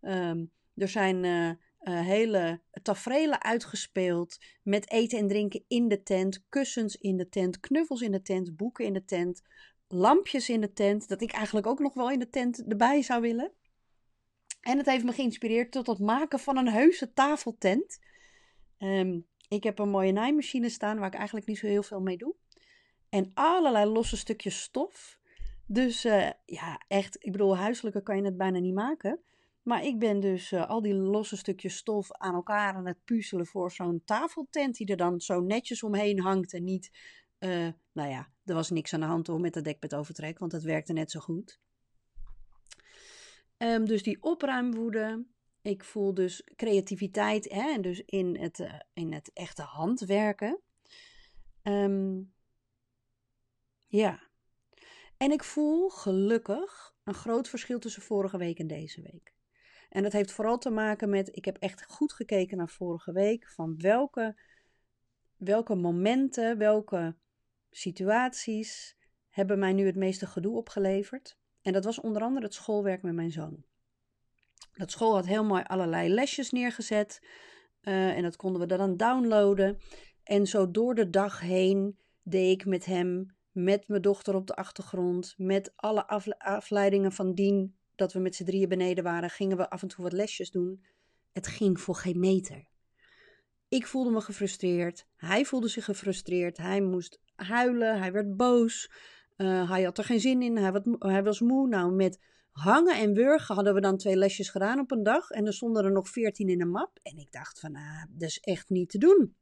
Um, 0.00 0.50
er 0.74 0.88
zijn 0.88 1.24
uh, 1.24 1.50
uh, 1.82 2.00
hele 2.00 2.60
tafereelen 2.82 3.42
uitgespeeld 3.42 4.38
met 4.62 4.90
eten 4.90 5.18
en 5.18 5.28
drinken 5.28 5.64
in 5.68 5.88
de 5.88 6.02
tent, 6.02 6.44
kussens 6.48 6.96
in 6.96 7.16
de 7.16 7.28
tent, 7.28 7.60
knuffels 7.60 8.00
in 8.00 8.12
de 8.12 8.22
tent, 8.22 8.56
boeken 8.56 8.84
in 8.84 8.92
de 8.92 9.04
tent, 9.04 9.42
lampjes 9.88 10.48
in 10.48 10.60
de 10.60 10.72
tent, 10.72 11.08
dat 11.08 11.22
ik 11.22 11.32
eigenlijk 11.32 11.66
ook 11.66 11.78
nog 11.78 11.94
wel 11.94 12.10
in 12.10 12.18
de 12.18 12.30
tent 12.30 12.64
erbij 12.64 13.02
zou 13.02 13.20
willen. 13.20 13.52
En 14.60 14.78
het 14.78 14.86
heeft 14.86 15.04
me 15.04 15.12
geïnspireerd 15.12 15.72
tot 15.72 15.86
het 15.86 15.98
maken 15.98 16.38
van 16.38 16.56
een 16.56 16.68
heuse 16.68 17.12
tafeltent. 17.12 17.98
Um, 18.78 19.26
ik 19.48 19.62
heb 19.62 19.78
een 19.78 19.88
mooie 19.88 20.12
naaimachine 20.12 20.68
staan 20.68 20.98
waar 20.98 21.06
ik 21.06 21.14
eigenlijk 21.14 21.46
niet 21.46 21.58
zo 21.58 21.66
heel 21.66 21.82
veel 21.82 22.00
mee 22.00 22.16
doe. 22.16 22.34
En 23.08 23.30
allerlei 23.34 23.86
losse 23.90 24.16
stukjes 24.16 24.62
stof. 24.62 25.18
Dus 25.66 26.04
uh, 26.04 26.30
ja, 26.44 26.82
echt, 26.88 27.16
ik 27.20 27.32
bedoel, 27.32 27.56
huiselijke 27.56 28.02
kan 28.02 28.16
je 28.16 28.24
het 28.24 28.36
bijna 28.36 28.58
niet 28.58 28.74
maken. 28.74 29.20
Maar 29.62 29.84
ik 29.84 29.98
ben 29.98 30.20
dus 30.20 30.52
uh, 30.52 30.68
al 30.68 30.82
die 30.82 30.94
losse 30.94 31.36
stukjes 31.36 31.76
stof 31.76 32.12
aan 32.12 32.34
elkaar 32.34 32.74
aan 32.74 32.86
het 32.86 33.04
puzzelen 33.04 33.46
voor 33.46 33.72
zo'n 33.72 34.02
tafeltent 34.04 34.76
die 34.76 34.86
er 34.86 34.96
dan 34.96 35.20
zo 35.20 35.40
netjes 35.40 35.82
omheen 35.82 36.20
hangt 36.20 36.52
en 36.52 36.64
niet 36.64 36.90
uh, 37.38 37.68
nou 37.92 38.10
ja, 38.10 38.32
er 38.44 38.54
was 38.54 38.70
niks 38.70 38.94
aan 38.94 39.00
de 39.00 39.06
hand 39.06 39.26
hoor 39.26 39.40
met 39.40 39.54
dat 39.54 39.64
dekbed 39.64 39.94
overtrek, 39.94 40.38
want 40.38 40.52
het 40.52 40.62
werkte 40.62 40.92
net 40.92 41.10
zo 41.10 41.20
goed. 41.20 41.60
Um, 43.58 43.84
dus 43.84 44.02
die 44.02 44.22
opruimwoede. 44.22 45.26
Ik 45.62 45.84
voel 45.84 46.14
dus 46.14 46.48
creativiteit 46.56 47.50
hè, 47.52 47.80
dus 47.80 48.00
in 48.00 48.36
het, 48.36 48.58
uh, 48.58 48.74
in 48.92 49.12
het 49.12 49.30
echte 49.32 49.62
handwerken. 49.62 50.60
Um, 51.62 52.32
ja. 53.86 54.30
En 55.16 55.32
ik 55.32 55.44
voel 55.44 55.88
gelukkig 55.88 56.94
een 57.04 57.14
groot 57.14 57.48
verschil 57.48 57.78
tussen 57.78 58.02
vorige 58.02 58.38
week 58.38 58.58
en 58.58 58.66
deze 58.66 59.02
week. 59.02 59.34
En 59.92 60.02
dat 60.02 60.12
heeft 60.12 60.32
vooral 60.32 60.58
te 60.58 60.70
maken 60.70 61.10
met, 61.10 61.36
ik 61.36 61.44
heb 61.44 61.56
echt 61.56 61.84
goed 61.88 62.12
gekeken 62.12 62.56
naar 62.56 62.68
vorige 62.68 63.12
week, 63.12 63.48
van 63.48 63.74
welke, 63.78 64.36
welke 65.36 65.74
momenten, 65.74 66.58
welke 66.58 67.16
situaties 67.70 68.96
hebben 69.28 69.58
mij 69.58 69.72
nu 69.72 69.86
het 69.86 69.96
meeste 69.96 70.26
gedoe 70.26 70.56
opgeleverd. 70.56 71.36
En 71.62 71.72
dat 71.72 71.84
was 71.84 72.00
onder 72.00 72.22
andere 72.22 72.44
het 72.44 72.54
schoolwerk 72.54 73.02
met 73.02 73.14
mijn 73.14 73.30
zoon. 73.30 73.64
Dat 74.72 74.90
school 74.90 75.14
had 75.14 75.26
heel 75.26 75.44
mooi 75.44 75.62
allerlei 75.66 76.08
lesjes 76.08 76.50
neergezet. 76.50 77.20
Uh, 77.82 78.16
en 78.16 78.22
dat 78.22 78.36
konden 78.36 78.60
we 78.60 78.66
dan 78.66 78.96
downloaden. 78.96 79.78
En 80.22 80.46
zo 80.46 80.70
door 80.70 80.94
de 80.94 81.10
dag 81.10 81.40
heen 81.40 81.98
deed 82.22 82.60
ik 82.60 82.66
met 82.66 82.84
hem 82.84 83.36
met 83.50 83.88
mijn 83.88 84.02
dochter 84.02 84.34
op 84.34 84.46
de 84.46 84.54
achtergrond, 84.54 85.34
met 85.36 85.72
alle 85.76 86.08
afleidingen 86.38 87.12
van 87.12 87.34
dien 87.34 87.76
dat 87.94 88.12
we 88.12 88.18
met 88.18 88.34
z'n 88.34 88.44
drieën 88.44 88.68
beneden 88.68 89.04
waren, 89.04 89.30
gingen 89.30 89.56
we 89.56 89.70
af 89.70 89.82
en 89.82 89.88
toe 89.88 90.02
wat 90.02 90.12
lesjes 90.12 90.50
doen. 90.50 90.84
Het 91.32 91.46
ging 91.46 91.80
voor 91.80 91.94
geen 91.94 92.18
meter. 92.18 92.70
Ik 93.68 93.86
voelde 93.86 94.10
me 94.10 94.20
gefrustreerd. 94.20 95.06
Hij 95.16 95.44
voelde 95.44 95.68
zich 95.68 95.84
gefrustreerd. 95.84 96.56
Hij 96.56 96.80
moest 96.80 97.20
huilen. 97.34 97.98
Hij 97.98 98.12
werd 98.12 98.36
boos. 98.36 98.90
Uh, 99.36 99.70
hij 99.70 99.82
had 99.82 99.98
er 99.98 100.04
geen 100.04 100.20
zin 100.20 100.42
in. 100.42 100.56
Hij, 100.56 100.82
hij, 100.98 101.22
was 101.22 101.40
moe. 101.40 101.68
Nou, 101.68 101.92
met 101.92 102.20
hangen 102.50 102.96
en 102.96 103.14
wurgen 103.14 103.54
hadden 103.54 103.74
we 103.74 103.80
dan 103.80 103.96
twee 103.96 104.16
lesjes 104.16 104.48
gedaan 104.48 104.78
op 104.78 104.90
een 104.90 105.02
dag. 105.02 105.30
En 105.30 105.46
er 105.46 105.54
stonden 105.54 105.84
er 105.84 105.92
nog 105.92 106.08
veertien 106.08 106.48
in 106.48 106.60
een 106.60 106.70
map. 106.70 106.98
En 107.02 107.16
ik 107.16 107.32
dacht 107.32 107.60
van, 107.60 107.76
ah, 107.76 108.04
dat 108.10 108.28
is 108.28 108.40
echt 108.40 108.68
niet 108.68 108.88
te 108.88 108.98
doen. 108.98 109.34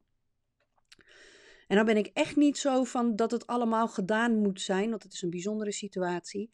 En 1.67 1.75
dan 1.77 1.85
ben 1.85 1.97
ik 1.97 2.09
echt 2.13 2.35
niet 2.35 2.57
zo 2.57 2.83
van 2.83 3.15
dat 3.15 3.31
het 3.31 3.47
allemaal 3.47 3.87
gedaan 3.87 4.37
moet 4.37 4.61
zijn, 4.61 4.89
want 4.89 5.03
het 5.03 5.13
is 5.13 5.21
een 5.21 5.29
bijzondere 5.29 5.71
situatie. 5.71 6.51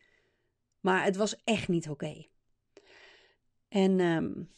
Maar 0.87 1.03
het 1.03 1.15
was 1.15 1.43
echt 1.43 1.67
niet 1.67 1.89
oké. 1.89 2.25
En 3.67 3.99
um, 3.99 4.49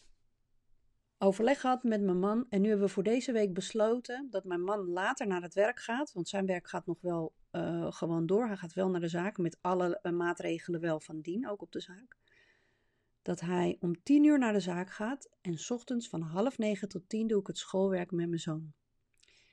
overleg 1.18 1.60
gehad 1.60 1.84
met 1.84 2.02
mijn 2.02 2.20
man. 2.20 2.46
En 2.50 2.62
nu 2.62 2.70
hebben 2.70 2.88
we 2.88 2.94
voor 2.94 3.04
deze 3.04 3.32
week 3.32 3.54
besloten 3.54 4.28
dat 4.30 4.44
mijn 4.44 4.64
man 4.64 4.80
later 4.80 5.28
naar 5.28 5.42
het 5.42 5.54
werk 5.54 5.80
gaat. 5.80 6.12
Want 6.14 6.30
zijn 6.30 6.46
werk 6.46 6.68
gaat 6.68 6.86
nog 6.86 7.02
wel 7.02 7.34
uh, 7.52 7.92
gewoon 7.92 8.26
door. 8.26 8.48
Hij 8.48 8.58
gaat 8.58 8.74
wel 8.74 8.90
naar 8.90 9.02
de 9.02 9.08
zaak 9.08 9.38
met 9.38 9.58
alle 9.62 10.00
uh, 10.02 10.12
maatregelen 10.12 10.82
wel 10.82 11.00
van 11.00 11.22
dien, 11.22 11.50
ook 11.50 11.62
op 11.62 11.72
de 11.72 11.82
zaak. 11.82 12.18
Dat 13.22 13.40
hij 13.40 13.78
om 13.80 14.04
tien 14.04 14.24
uur 14.24 14.40
naar 14.40 14.54
de 14.54 14.60
zaak 14.60 14.92
gaat 14.92 15.30
en 15.42 15.58
ochtends 15.70 16.10
van 16.10 16.22
half 16.22 16.58
negen 16.58 16.90
tot 16.90 17.10
tien 17.10 17.28
doe 17.28 17.40
ik 17.40 17.48
het 17.48 17.58
schoolwerk 17.58 18.12
met 18.12 18.28
mijn 18.28 18.42
zoon. 18.42 18.74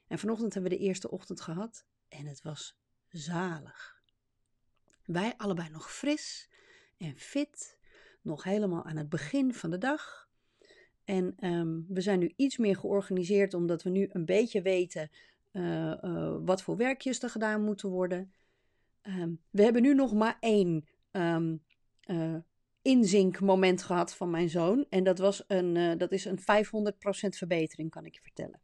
En 0.07 0.19
vanochtend 0.19 0.55
hebben 0.55 0.71
we 0.73 0.79
de 0.79 0.85
eerste 0.85 1.11
ochtend 1.11 1.41
gehad 1.41 1.87
en 2.09 2.27
het 2.27 2.43
was 2.43 2.79
zalig. 3.09 3.95
Wij 5.05 5.35
allebei 5.37 5.69
nog 5.69 5.93
fris 5.93 6.49
en 6.97 7.17
fit, 7.17 7.79
nog 8.23 8.43
helemaal 8.43 8.85
aan 8.85 8.97
het 8.97 9.09
begin 9.09 9.55
van 9.55 9.71
de 9.71 9.79
dag. 9.79 10.29
En 11.05 11.35
um, 11.41 11.87
we 11.89 12.01
zijn 12.01 12.19
nu 12.19 12.33
iets 12.37 12.57
meer 12.57 12.77
georganiseerd 12.77 13.55
omdat 13.55 13.83
we 13.83 13.91
nu 13.91 14.09
een 14.13 14.25
beetje 14.25 14.63
weten 14.63 15.11
uh, 15.53 15.95
uh, 16.03 16.37
wat 16.41 16.63
voor 16.63 16.77
werkjes 16.77 17.23
er 17.23 17.31
gedaan 17.31 17.65
moeten 17.65 17.89
worden. 17.89 18.33
Um, 19.03 19.41
we 19.51 19.63
hebben 19.63 19.83
nu 19.83 19.95
nog 19.95 20.13
maar 20.13 20.37
één 20.41 20.87
um, 21.13 21.63
inzinkmoment 22.83 23.83
gehad 23.83 24.15
van 24.15 24.31
mijn 24.31 24.49
zoon. 24.49 24.87
En 24.89 25.05
dat, 25.05 25.19
was 25.19 25.45
een, 25.47 25.99
dat 25.99 26.13
is 26.13 26.25
een 26.25 26.39
500% 26.39 26.43
verbetering, 27.29 27.91
kan 27.91 28.05
ik 28.05 28.15
je 28.15 28.21
vertellen. 28.21 28.61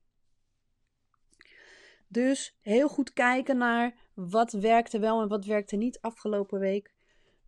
Dus 2.09 2.57
heel 2.61 2.89
goed 2.89 3.12
kijken 3.12 3.57
naar 3.57 3.95
wat 4.15 4.53
werkte 4.53 4.99
wel 4.99 5.23
en 5.23 5.29
wat 5.29 5.45
werkte 5.45 5.77
niet 5.77 6.01
afgelopen 6.01 6.59
week. 6.59 6.95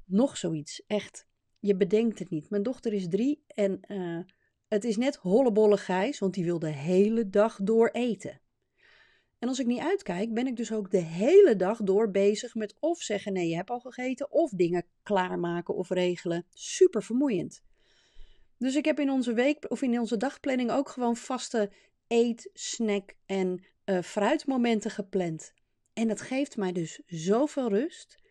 Nog 0.06 0.36
zoiets, 0.36 0.82
echt. 0.86 1.26
Je 1.58 1.76
bedenkt 1.76 2.18
het 2.18 2.30
niet. 2.30 2.50
Mijn 2.50 2.62
dochter 2.62 2.92
is 2.92 3.08
drie 3.08 3.44
en 3.46 3.80
uh, 3.88 4.18
het 4.68 4.84
is 4.84 4.96
net 4.96 5.16
hollebolle 5.16 5.76
gijs, 5.76 6.18
want 6.18 6.34
die 6.34 6.44
wil 6.44 6.58
de 6.58 6.72
hele 6.72 7.30
dag 7.30 7.58
door 7.62 7.88
eten. 7.88 8.40
En 9.38 9.48
als 9.48 9.58
ik 9.58 9.66
niet 9.66 9.80
uitkijk, 9.80 10.34
ben 10.34 10.46
ik 10.46 10.56
dus 10.56 10.72
ook 10.72 10.90
de 10.90 11.02
hele 11.02 11.56
dag 11.56 11.82
door 11.82 12.10
bezig 12.10 12.54
met 12.54 12.74
of 12.80 13.02
zeggen 13.02 13.32
nee, 13.32 13.48
je 13.48 13.54
hebt 13.54 13.70
al 13.70 13.80
gegeten, 13.80 14.32
of 14.32 14.50
dingen 14.50 14.86
klaarmaken 15.02 15.74
of 15.74 15.88
regelen. 15.88 16.46
Super 16.52 17.02
vermoeiend. 17.02 17.62
Dus 18.58 18.74
ik 18.74 18.84
heb 18.84 19.00
in 19.00 19.10
onze 19.10 19.32
week 19.32 19.70
of 19.70 19.82
in 19.82 20.00
onze 20.00 20.16
dagplanning 20.16 20.70
ook 20.70 20.88
gewoon 20.88 21.16
vaste 21.16 21.70
eet, 22.08 22.50
snack 22.52 23.14
en 23.26 23.64
uh, 23.84 24.02
fruitmomenten 24.02 24.90
gepland. 24.90 25.52
En 25.92 26.08
dat 26.08 26.20
geeft 26.20 26.56
mij 26.56 26.72
dus 26.72 27.00
zoveel 27.06 27.68
rust. 27.68 28.22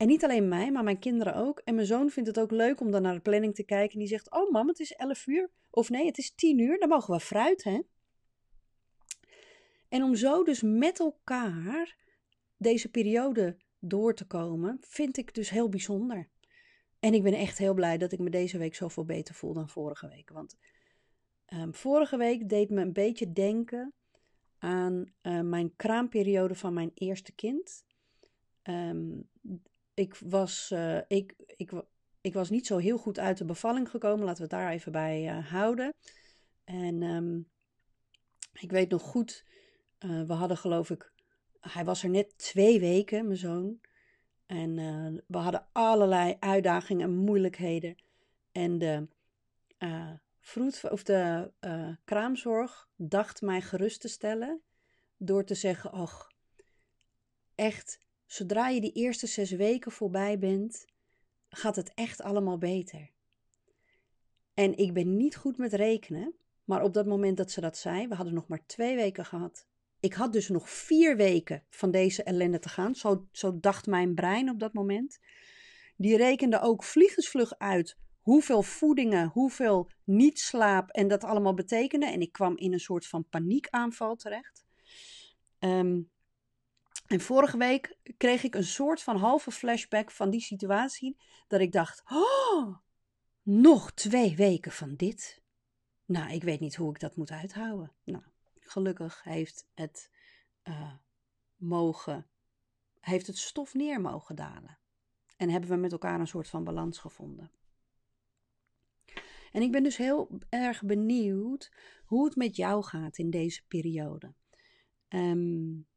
En 0.00 0.06
niet 0.06 0.24
alleen 0.24 0.48
mij, 0.48 0.70
maar 0.70 0.84
mijn 0.84 0.98
kinderen 0.98 1.34
ook. 1.34 1.58
En 1.64 1.74
mijn 1.74 1.86
zoon 1.86 2.10
vindt 2.10 2.28
het 2.28 2.38
ook 2.38 2.50
leuk 2.50 2.80
om 2.80 2.90
dan 2.90 3.02
naar 3.02 3.14
de 3.14 3.20
planning 3.20 3.54
te 3.54 3.62
kijken. 3.62 3.92
En 3.92 3.98
die 3.98 4.08
zegt: 4.08 4.30
Oh, 4.30 4.50
mam, 4.50 4.68
het 4.68 4.78
is 4.78 4.92
11 4.92 5.26
uur. 5.26 5.50
Of 5.70 5.90
nee, 5.90 6.06
het 6.06 6.18
is 6.18 6.34
10 6.34 6.58
uur. 6.58 6.78
Dan 6.78 6.88
mogen 6.88 7.14
we 7.14 7.20
fruit, 7.20 7.64
hè? 7.64 7.80
En 9.88 10.02
om 10.02 10.14
zo 10.14 10.44
dus 10.44 10.62
met 10.62 11.00
elkaar 11.00 11.96
deze 12.56 12.90
periode 12.90 13.56
door 13.78 14.14
te 14.14 14.26
komen, 14.26 14.78
vind 14.80 15.16
ik 15.16 15.34
dus 15.34 15.50
heel 15.50 15.68
bijzonder. 15.68 16.28
En 17.00 17.14
ik 17.14 17.22
ben 17.22 17.34
echt 17.34 17.58
heel 17.58 17.74
blij 17.74 17.98
dat 17.98 18.12
ik 18.12 18.18
me 18.18 18.30
deze 18.30 18.58
week 18.58 18.74
zoveel 18.74 19.04
beter 19.04 19.34
voel 19.34 19.52
dan 19.52 19.68
vorige 19.68 20.08
week. 20.08 20.30
Want 20.30 20.56
um, 21.48 21.74
vorige 21.74 22.16
week 22.16 22.48
deed 22.48 22.70
me 22.70 22.80
een 22.80 22.92
beetje 22.92 23.32
denken 23.32 23.92
aan 24.58 25.12
uh, 25.22 25.40
mijn 25.40 25.76
kraamperiode 25.76 26.54
van 26.54 26.74
mijn 26.74 26.90
eerste 26.94 27.32
kind. 27.32 27.84
Um, 28.62 29.28
ik, 30.00 30.14
was, 30.14 30.70
uh, 30.72 30.98
ik, 31.08 31.34
ik, 31.56 31.72
ik 32.20 32.34
was 32.34 32.50
niet 32.50 32.66
zo 32.66 32.76
heel 32.76 32.98
goed 32.98 33.18
uit 33.18 33.38
de 33.38 33.44
bevalling 33.44 33.90
gekomen. 33.90 34.24
Laten 34.24 34.36
we 34.36 34.54
het 34.54 34.60
daar 34.60 34.72
even 34.72 34.92
bij 34.92 35.24
uh, 35.24 35.50
houden. 35.50 35.94
En 36.64 37.02
um, 37.02 37.48
ik 38.52 38.70
weet 38.70 38.90
nog 38.90 39.02
goed, 39.02 39.44
we 39.98 40.32
hadden 40.32 40.56
geloof 40.56 40.90
ik, 40.90 41.12
hij 41.60 41.84
was 41.84 42.02
er 42.02 42.10
net 42.10 42.38
twee 42.38 42.80
weken, 42.80 43.26
mijn 43.26 43.38
zoon. 43.38 43.80
En 44.46 44.74
we 45.26 45.38
hadden 45.38 45.66
allerlei 45.72 46.36
uitdagingen 46.38 47.06
en 47.06 47.16
moeilijkheden. 47.16 47.96
En 48.52 48.78
de 48.78 49.08
vroed, 50.40 50.90
of 50.90 51.02
de 51.02 51.50
kraamzorg 52.04 52.88
dacht 52.96 53.42
mij 53.42 53.60
gerust 53.60 54.00
te 54.00 54.08
stellen 54.08 54.60
door 55.16 55.44
te 55.44 55.54
zeggen: 55.54 55.92
Och, 55.92 56.30
echt, 57.54 58.00
zodra 58.32 58.68
je 58.68 58.80
die 58.80 58.92
eerste 58.92 59.26
zes 59.26 59.50
weken 59.50 59.92
voorbij 59.92 60.38
bent, 60.38 60.86
gaat 61.48 61.76
het 61.76 61.92
echt 61.94 62.20
allemaal 62.20 62.58
beter. 62.58 63.10
En 64.54 64.76
ik 64.76 64.92
ben 64.92 65.16
niet 65.16 65.36
goed 65.36 65.56
met 65.56 65.72
rekenen, 65.72 66.34
maar 66.64 66.82
op 66.82 66.94
dat 66.94 67.06
moment 67.06 67.36
dat 67.36 67.50
ze 67.50 67.60
dat 67.60 67.76
zei, 67.76 68.08
we 68.08 68.14
hadden 68.14 68.34
nog 68.34 68.48
maar 68.48 68.66
twee 68.66 68.96
weken 68.96 69.24
gehad. 69.24 69.66
Ik 70.00 70.12
had 70.12 70.32
dus 70.32 70.48
nog 70.48 70.70
vier 70.70 71.16
weken 71.16 71.64
van 71.68 71.90
deze 71.90 72.22
ellende 72.22 72.58
te 72.58 72.68
gaan. 72.68 72.94
Zo, 72.94 73.26
zo 73.32 73.60
dacht 73.60 73.86
mijn 73.86 74.14
brein 74.14 74.50
op 74.50 74.58
dat 74.58 74.72
moment. 74.72 75.18
Die 75.96 76.16
rekende 76.16 76.60
ook 76.60 76.84
vliegensvlug 76.84 77.58
uit 77.58 77.96
hoeveel 78.20 78.62
voedingen, 78.62 79.28
hoeveel 79.28 79.90
niet-slaap 80.04 80.90
en 80.90 81.08
dat 81.08 81.24
allemaal 81.24 81.54
betekende. 81.54 82.06
En 82.06 82.20
ik 82.20 82.32
kwam 82.32 82.56
in 82.56 82.72
een 82.72 82.80
soort 82.80 83.06
van 83.06 83.28
paniekaanval 83.28 84.16
terecht. 84.16 84.64
Um, 85.58 86.10
en 87.10 87.20
vorige 87.20 87.56
week 87.56 87.96
kreeg 88.16 88.42
ik 88.42 88.54
een 88.54 88.64
soort 88.64 89.02
van 89.02 89.16
halve 89.16 89.50
flashback 89.50 90.10
van 90.10 90.30
die 90.30 90.40
situatie. 90.40 91.16
Dat 91.46 91.60
ik 91.60 91.72
dacht: 91.72 92.02
oh, 92.10 92.76
nog 93.42 93.92
twee 93.92 94.36
weken 94.36 94.72
van 94.72 94.94
dit. 94.94 95.42
Nou, 96.04 96.32
ik 96.32 96.42
weet 96.42 96.60
niet 96.60 96.76
hoe 96.76 96.90
ik 96.90 97.00
dat 97.00 97.16
moet 97.16 97.30
uithouden. 97.30 97.92
Nou, 98.04 98.22
gelukkig 98.60 99.22
heeft 99.22 99.66
het 99.74 100.10
uh, 100.64 100.92
mogen, 101.56 102.26
heeft 103.00 103.26
het 103.26 103.38
stof 103.38 103.74
neer 103.74 104.00
mogen 104.00 104.36
dalen. 104.36 104.78
En 105.36 105.50
hebben 105.50 105.70
we 105.70 105.76
met 105.76 105.92
elkaar 105.92 106.20
een 106.20 106.26
soort 106.26 106.48
van 106.48 106.64
balans 106.64 106.98
gevonden. 106.98 107.50
En 109.52 109.62
ik 109.62 109.72
ben 109.72 109.82
dus 109.82 109.96
heel 109.96 110.38
erg 110.48 110.82
benieuwd 110.82 111.72
hoe 112.04 112.24
het 112.24 112.36
met 112.36 112.56
jou 112.56 112.84
gaat 112.84 113.18
in 113.18 113.30
deze 113.30 113.66
periode. 113.66 114.34
Um, 115.08 115.88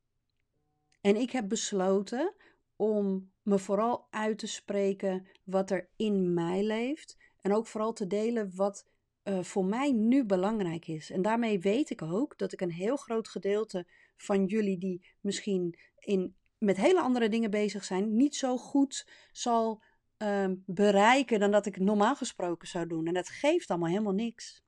en 1.03 1.15
ik 1.15 1.31
heb 1.31 1.49
besloten 1.49 2.33
om 2.75 3.31
me 3.41 3.59
vooral 3.59 4.07
uit 4.09 4.37
te 4.37 4.47
spreken 4.47 5.27
wat 5.43 5.71
er 5.71 5.89
in 5.95 6.33
mij 6.33 6.63
leeft. 6.63 7.17
En 7.41 7.53
ook 7.53 7.67
vooral 7.67 7.93
te 7.93 8.07
delen 8.07 8.55
wat 8.55 8.87
uh, 9.23 9.43
voor 9.43 9.65
mij 9.65 9.91
nu 9.91 10.25
belangrijk 10.25 10.87
is. 10.87 11.11
En 11.11 11.21
daarmee 11.21 11.59
weet 11.59 11.89
ik 11.89 12.01
ook 12.01 12.37
dat 12.37 12.53
ik 12.53 12.61
een 12.61 12.71
heel 12.71 12.95
groot 12.95 13.27
gedeelte 13.27 13.87
van 14.17 14.45
jullie 14.45 14.77
die 14.77 15.05
misschien 15.21 15.79
in, 15.99 16.35
met 16.57 16.77
hele 16.77 17.01
andere 17.01 17.29
dingen 17.29 17.51
bezig 17.51 17.83
zijn, 17.83 18.15
niet 18.15 18.35
zo 18.35 18.57
goed 18.57 19.07
zal 19.31 19.81
Ehm, 20.23 20.55
bereiken 20.65 21.39
dan 21.39 21.51
dat 21.51 21.65
ik 21.65 21.79
normaal 21.79 22.15
gesproken 22.15 22.67
zou 22.67 22.87
doen. 22.87 23.07
En 23.07 23.13
dat 23.13 23.29
geeft 23.29 23.69
allemaal 23.69 23.89
helemaal 23.89 24.13
niks. 24.13 24.63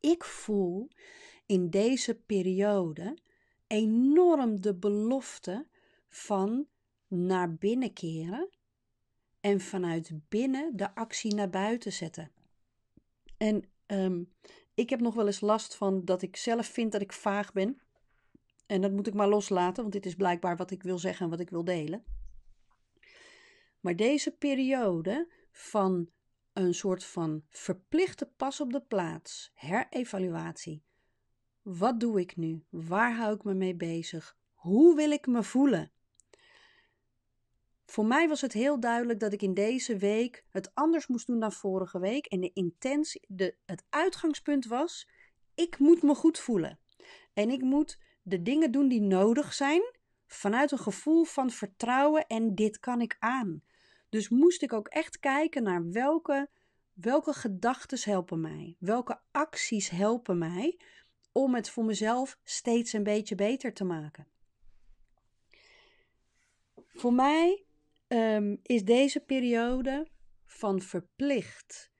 Ik 0.00 0.24
voel 0.24 0.88
in 1.46 1.70
deze 1.70 2.14
periode 2.14 3.18
enorm 3.66 4.60
de 4.60 4.74
belofte 4.74 5.66
van 6.08 6.66
naar 7.08 7.54
binnen 7.54 7.92
keren 7.92 8.48
en 9.40 9.60
vanuit 9.60 10.10
binnen 10.28 10.76
de 10.76 10.94
actie 10.94 11.34
naar 11.34 11.50
buiten 11.50 11.92
zetten. 11.92 12.30
En 13.36 13.64
ehm, 13.86 14.22
ik 14.74 14.90
heb 14.90 15.00
nog 15.00 15.14
wel 15.14 15.26
eens 15.26 15.40
last 15.40 15.74
van 15.74 16.04
dat 16.04 16.22
ik 16.22 16.36
zelf 16.36 16.66
vind 16.66 16.92
dat 16.92 17.00
ik 17.00 17.12
vaag 17.12 17.52
ben. 17.52 17.80
En 18.66 18.80
dat 18.80 18.92
moet 18.92 19.06
ik 19.06 19.14
maar 19.14 19.28
loslaten, 19.28 19.82
want 19.82 19.94
dit 19.94 20.06
is 20.06 20.14
blijkbaar 20.14 20.56
wat 20.56 20.70
ik 20.70 20.82
wil 20.82 20.98
zeggen 20.98 21.24
en 21.24 21.30
wat 21.30 21.40
ik 21.40 21.50
wil 21.50 21.64
delen. 21.64 22.04
Maar 23.80 23.96
deze 23.96 24.30
periode 24.30 25.32
van 25.50 26.10
een 26.52 26.74
soort 26.74 27.04
van 27.04 27.44
verplichte 27.48 28.26
pas 28.26 28.60
op 28.60 28.72
de 28.72 28.80
plaats, 28.80 29.50
herevaluatie. 29.54 30.85
Wat 31.66 32.00
doe 32.00 32.20
ik 32.20 32.36
nu? 32.36 32.64
Waar 32.70 33.16
hou 33.16 33.34
ik 33.34 33.44
me 33.44 33.54
mee 33.54 33.74
bezig? 33.74 34.36
Hoe 34.54 34.96
wil 34.96 35.10
ik 35.10 35.26
me 35.26 35.42
voelen? 35.42 35.90
voor 37.86 38.06
mij 38.06 38.28
was 38.28 38.40
het 38.40 38.52
heel 38.52 38.80
duidelijk 38.80 39.20
dat 39.20 39.32
ik 39.32 39.42
in 39.42 39.54
deze 39.54 39.96
week 39.96 40.44
het 40.50 40.74
anders 40.74 41.06
moest 41.06 41.26
doen 41.26 41.40
dan 41.40 41.52
vorige 41.52 41.98
week. 41.98 42.26
En 42.26 42.40
de 42.40 42.50
intentie, 42.52 43.20
de, 43.28 43.56
het 43.64 43.84
uitgangspunt 43.90 44.66
was: 44.66 45.08
ik 45.54 45.78
moet 45.78 46.02
me 46.02 46.14
goed 46.14 46.38
voelen. 46.38 46.78
En 47.32 47.50
ik 47.50 47.62
moet 47.62 47.98
de 48.22 48.42
dingen 48.42 48.70
doen 48.70 48.88
die 48.88 49.00
nodig 49.00 49.54
zijn 49.54 49.82
vanuit 50.26 50.70
een 50.70 50.78
gevoel 50.78 51.24
van 51.24 51.50
vertrouwen 51.50 52.26
en 52.26 52.54
dit 52.54 52.80
kan 52.80 53.00
ik 53.00 53.16
aan. 53.18 53.62
Dus 54.08 54.28
moest 54.28 54.62
ik 54.62 54.72
ook 54.72 54.88
echt 54.88 55.20
kijken 55.20 55.62
naar 55.62 55.90
welke, 55.90 56.48
welke 56.92 57.32
gedachten 57.32 58.10
helpen 58.10 58.40
mij, 58.40 58.76
welke 58.78 59.20
acties 59.30 59.88
helpen 59.88 60.38
mij 60.38 60.78
om 61.36 61.54
het 61.54 61.70
voor 61.70 61.84
mezelf 61.84 62.38
steeds 62.44 62.92
een 62.92 63.02
beetje 63.02 63.34
beter 63.34 63.72
te 63.72 63.84
maken. 63.84 64.26
Voor 66.86 67.12
mij 67.12 67.64
um, 68.08 68.60
is 68.62 68.84
deze 68.84 69.20
periode 69.20 70.08
van 70.46 70.80
verplicht 70.80 71.90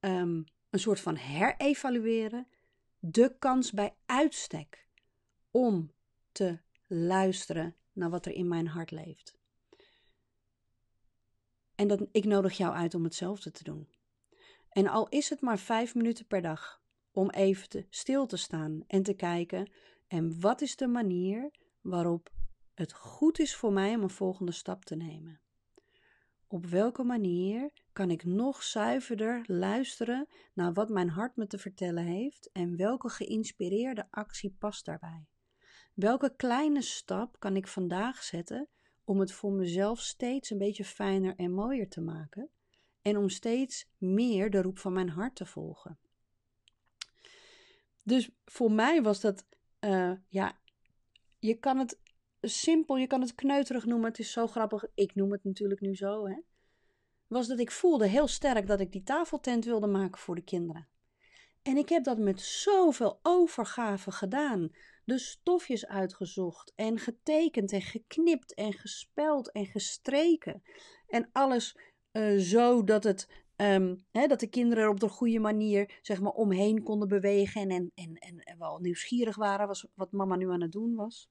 um, 0.00 0.44
een 0.70 0.78
soort 0.78 1.00
van 1.00 1.16
herevalueren 1.16 2.46
de 2.98 3.36
kans 3.38 3.72
bij 3.72 3.94
uitstek 4.06 4.88
om 5.50 5.92
te 6.32 6.58
luisteren 6.86 7.76
naar 7.92 8.10
wat 8.10 8.26
er 8.26 8.32
in 8.32 8.48
mijn 8.48 8.66
hart 8.66 8.90
leeft. 8.90 9.36
En 11.74 11.88
dat, 11.88 12.06
ik 12.12 12.24
nodig 12.24 12.56
jou 12.56 12.74
uit 12.74 12.94
om 12.94 13.04
hetzelfde 13.04 13.50
te 13.50 13.64
doen. 13.64 13.88
En 14.68 14.86
al 14.86 15.08
is 15.08 15.30
het 15.30 15.40
maar 15.40 15.58
vijf 15.58 15.94
minuten 15.94 16.26
per 16.26 16.42
dag, 16.42 16.83
om 17.14 17.30
even 17.30 17.68
te, 17.68 17.86
stil 17.90 18.26
te 18.26 18.36
staan 18.36 18.84
en 18.86 19.02
te 19.02 19.14
kijken. 19.14 19.70
En 20.06 20.40
wat 20.40 20.60
is 20.60 20.76
de 20.76 20.86
manier 20.86 21.50
waarop 21.80 22.32
het 22.74 22.92
goed 22.92 23.38
is 23.38 23.56
voor 23.56 23.72
mij 23.72 23.94
om 23.94 24.02
een 24.02 24.10
volgende 24.10 24.52
stap 24.52 24.84
te 24.84 24.96
nemen? 24.96 25.40
Op 26.46 26.66
welke 26.66 27.02
manier 27.02 27.70
kan 27.92 28.10
ik 28.10 28.24
nog 28.24 28.62
zuiverder 28.62 29.44
luisteren 29.46 30.26
naar 30.54 30.72
wat 30.72 30.88
mijn 30.88 31.08
hart 31.08 31.36
me 31.36 31.46
te 31.46 31.58
vertellen 31.58 32.04
heeft 32.04 32.50
en 32.52 32.76
welke 32.76 33.08
geïnspireerde 33.08 34.06
actie 34.10 34.56
past 34.58 34.84
daarbij? 34.84 35.26
Welke 35.94 36.36
kleine 36.36 36.82
stap 36.82 37.40
kan 37.40 37.56
ik 37.56 37.68
vandaag 37.68 38.22
zetten 38.22 38.68
om 39.04 39.20
het 39.20 39.32
voor 39.32 39.52
mezelf 39.52 40.00
steeds 40.00 40.50
een 40.50 40.58
beetje 40.58 40.84
fijner 40.84 41.34
en 41.36 41.52
mooier 41.52 41.88
te 41.88 42.00
maken 42.00 42.50
en 43.02 43.16
om 43.16 43.28
steeds 43.28 43.86
meer 43.98 44.50
de 44.50 44.62
roep 44.62 44.78
van 44.78 44.92
mijn 44.92 45.08
hart 45.08 45.34
te 45.34 45.46
volgen? 45.46 45.98
Dus 48.04 48.30
voor 48.44 48.72
mij 48.72 49.02
was 49.02 49.20
dat, 49.20 49.44
uh, 49.80 50.12
ja, 50.28 50.58
je 51.38 51.54
kan 51.54 51.78
het 51.78 52.00
simpel, 52.40 52.96
je 52.96 53.06
kan 53.06 53.20
het 53.20 53.34
kneuterig 53.34 53.84
noemen. 53.84 54.08
Het 54.08 54.18
is 54.18 54.32
zo 54.32 54.46
grappig. 54.46 54.84
Ik 54.94 55.14
noem 55.14 55.32
het 55.32 55.44
natuurlijk 55.44 55.80
nu 55.80 55.96
zo, 55.96 56.26
hè. 56.26 56.36
Was 57.26 57.46
dat 57.46 57.58
ik 57.58 57.70
voelde 57.70 58.06
heel 58.06 58.26
sterk 58.26 58.66
dat 58.66 58.80
ik 58.80 58.92
die 58.92 59.02
tafeltent 59.02 59.64
wilde 59.64 59.86
maken 59.86 60.20
voor 60.20 60.34
de 60.34 60.44
kinderen. 60.44 60.88
En 61.62 61.76
ik 61.76 61.88
heb 61.88 62.04
dat 62.04 62.18
met 62.18 62.40
zoveel 62.40 63.18
overgave 63.22 64.10
gedaan. 64.10 64.70
De 65.04 65.18
stofjes 65.18 65.86
uitgezocht 65.86 66.72
en 66.74 66.98
getekend 66.98 67.72
en 67.72 67.82
geknipt 67.82 68.54
en 68.54 68.72
gespeld 68.72 69.52
en 69.52 69.66
gestreken. 69.66 70.62
En 71.08 71.28
alles 71.32 71.78
uh, 72.12 72.40
zo 72.40 72.84
dat 72.84 73.04
het 73.04 73.28
Um, 73.56 74.04
dat 74.10 74.40
de 74.40 74.46
kinderen 74.46 74.84
er 74.84 74.90
op 74.90 75.00
de 75.00 75.08
goede 75.08 75.38
manier 75.38 75.98
zeg 76.02 76.20
maar, 76.20 76.32
omheen 76.32 76.82
konden 76.82 77.08
bewegen 77.08 77.70
en, 77.70 77.92
en, 77.94 78.14
en, 78.18 78.38
en 78.38 78.58
wel 78.58 78.78
nieuwsgierig 78.78 79.36
waren 79.36 79.66
was 79.66 79.86
wat 79.94 80.12
mama 80.12 80.36
nu 80.36 80.50
aan 80.50 80.60
het 80.60 80.72
doen 80.72 80.94
was. 80.94 81.30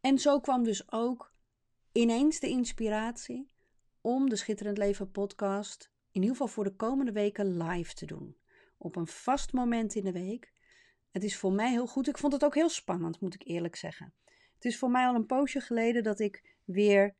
En 0.00 0.18
zo 0.18 0.40
kwam 0.40 0.64
dus 0.64 0.92
ook 0.92 1.32
ineens 1.92 2.40
de 2.40 2.48
inspiratie 2.48 3.50
om 4.00 4.28
de 4.28 4.36
Schitterend 4.36 4.78
Leven 4.78 5.10
podcast 5.10 5.90
in 6.10 6.20
ieder 6.22 6.36
geval 6.36 6.54
voor 6.54 6.64
de 6.64 6.76
komende 6.76 7.12
weken 7.12 7.56
live 7.56 7.94
te 7.94 8.06
doen. 8.06 8.36
Op 8.78 8.96
een 8.96 9.06
vast 9.06 9.52
moment 9.52 9.94
in 9.94 10.04
de 10.04 10.12
week. 10.12 10.52
Het 11.10 11.24
is 11.24 11.36
voor 11.36 11.52
mij 11.52 11.70
heel 11.70 11.86
goed. 11.86 12.08
Ik 12.08 12.18
vond 12.18 12.32
het 12.32 12.44
ook 12.44 12.54
heel 12.54 12.68
spannend, 12.68 13.20
moet 13.20 13.34
ik 13.34 13.46
eerlijk 13.46 13.76
zeggen. 13.76 14.14
Het 14.54 14.64
is 14.64 14.78
voor 14.78 14.90
mij 14.90 15.06
al 15.06 15.14
een 15.14 15.26
poosje 15.26 15.60
geleden 15.60 16.02
dat 16.02 16.20
ik 16.20 16.56
weer 16.64 17.16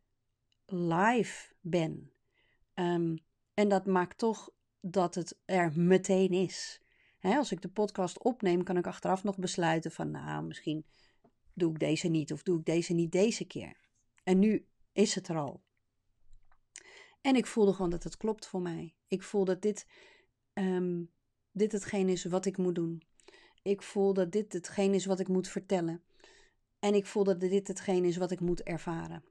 live 0.67 1.55
ben. 1.61 2.11
Um, 2.79 3.19
en 3.55 3.69
dat 3.69 3.87
maakt 3.87 4.19
toch 4.19 4.51
dat 4.81 5.15
het 5.15 5.39
er 5.45 5.73
meteen 5.75 6.31
is. 6.31 6.81
als 7.21 7.53
ik 7.53 7.62
de 7.62 7.69
podcast 7.69 8.23
opneem, 8.23 8.62
kan 8.62 8.77
ik 8.77 8.87
achteraf 8.87 9.25
nog 9.25 9.39
besluiten 9.39 9.91
van, 9.91 10.11
nou, 10.11 10.45
misschien 10.45 10.85
doe 11.55 11.71
ik 11.71 11.79
deze 11.79 12.09
niet 12.09 12.33
of 12.33 12.43
doe 12.43 12.59
ik 12.59 12.65
deze 12.65 12.93
niet 12.93 13.12
deze 13.12 13.45
keer. 13.45 13.77
En 14.25 14.39
nu 14.39 14.67
is 14.93 15.15
het 15.15 15.29
er 15.29 15.37
al. 15.37 15.62
En 17.21 17.37
ik 17.37 17.47
voelde 17.47 17.73
gewoon 17.73 17.91
dat 17.91 18.05
het 18.05 18.17
klopt 18.17 18.47
voor 18.47 18.62
mij. 18.62 18.95
Ik 19.09 19.23
voel 19.23 19.45
dat 19.45 19.62
dit, 19.62 19.87
um, 20.55 21.11
dit 21.53 21.73
hetgeen 21.73 22.09
is 22.09 22.25
wat 22.25 22.47
ik 22.47 22.57
moet 22.57 22.75
doen. 22.75 23.03
Ik 23.62 23.83
voel 23.83 24.15
dat 24.15 24.33
dit 24.33 24.53
hetgeen 24.53 24.95
is 24.95 25.07
wat 25.07 25.21
ik 25.21 25.29
moet 25.29 25.49
vertellen. 25.49 26.03
En 26.79 26.95
ik 26.95 27.07
voel 27.07 27.25
dat 27.25 27.41
dit 27.41 27.69
hetgeen 27.69 28.05
is 28.05 28.17
wat 28.17 28.31
ik 28.31 28.41
moet 28.41 28.62
ervaren. 28.62 29.25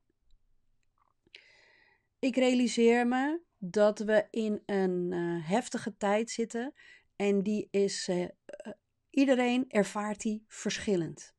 Ik 2.19 2.35
realiseer 2.35 3.07
me 3.07 3.41
dat 3.57 3.99
we 3.99 4.27
in 4.29 4.61
een 4.65 5.11
uh, 5.11 5.49
heftige 5.49 5.97
tijd 5.97 6.29
zitten 6.29 6.73
en 7.15 7.43
die 7.43 7.67
is, 7.71 8.07
uh, 8.07 8.27
iedereen 9.09 9.65
ervaart 9.69 10.21
die 10.21 10.45
verschillend. 10.47 11.33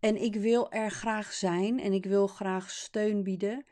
En 0.00 0.22
ik 0.22 0.34
wil 0.34 0.72
er 0.72 0.90
graag 0.90 1.32
zijn 1.32 1.80
en 1.80 1.92
ik 1.92 2.04
wil 2.04 2.26
graag 2.26 2.70
steun 2.70 3.22
bieden 3.22 3.64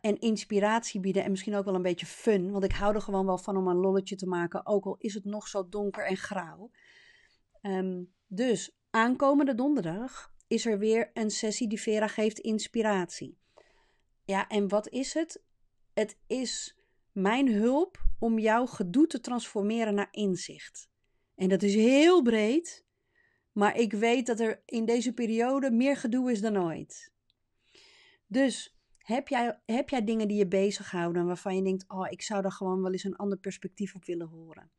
en 0.00 0.18
inspiratie 0.18 1.00
bieden 1.00 1.24
en 1.24 1.30
misschien 1.30 1.54
ook 1.54 1.64
wel 1.64 1.74
een 1.74 1.82
beetje 1.82 2.06
fun, 2.06 2.50
want 2.50 2.64
ik 2.64 2.72
hou 2.72 2.94
er 2.94 3.00
gewoon 3.00 3.26
wel 3.26 3.38
van 3.38 3.56
om 3.56 3.68
een 3.68 3.76
lolletje 3.76 4.16
te 4.16 4.26
maken, 4.26 4.66
ook 4.66 4.84
al 4.84 4.96
is 4.98 5.14
het 5.14 5.24
nog 5.24 5.48
zo 5.48 5.68
donker 5.68 6.06
en 6.06 6.16
grauw. 6.16 6.70
Um, 7.62 8.12
dus 8.26 8.76
aankomende 8.90 9.54
donderdag 9.54 10.32
is 10.46 10.66
er 10.66 10.78
weer 10.78 11.10
een 11.14 11.30
sessie 11.30 11.68
die 11.68 11.80
Vera 11.80 12.06
geeft 12.06 12.38
inspiratie. 12.38 13.38
Ja, 14.26 14.48
en 14.48 14.68
wat 14.68 14.88
is 14.88 15.14
het? 15.14 15.42
Het 15.94 16.18
is 16.26 16.76
mijn 17.12 17.52
hulp 17.52 18.04
om 18.18 18.38
jouw 18.38 18.66
gedoe 18.66 19.06
te 19.06 19.20
transformeren 19.20 19.94
naar 19.94 20.08
inzicht. 20.10 20.88
En 21.34 21.48
dat 21.48 21.62
is 21.62 21.74
heel 21.74 22.22
breed, 22.22 22.86
maar 23.52 23.76
ik 23.76 23.92
weet 23.92 24.26
dat 24.26 24.40
er 24.40 24.62
in 24.64 24.84
deze 24.84 25.12
periode 25.12 25.70
meer 25.70 25.96
gedoe 25.96 26.30
is 26.30 26.40
dan 26.40 26.58
ooit. 26.58 27.12
Dus 28.26 28.76
heb 28.98 29.28
jij, 29.28 29.60
heb 29.66 29.88
jij 29.88 30.04
dingen 30.04 30.28
die 30.28 30.36
je 30.36 30.48
bezighouden 30.48 31.26
waarvan 31.26 31.56
je 31.56 31.62
denkt: 31.62 31.84
Oh, 31.88 32.06
ik 32.10 32.22
zou 32.22 32.42
daar 32.42 32.52
gewoon 32.52 32.82
wel 32.82 32.92
eens 32.92 33.04
een 33.04 33.16
ander 33.16 33.38
perspectief 33.38 33.94
op 33.94 34.04
willen 34.04 34.28
horen? 34.28 34.70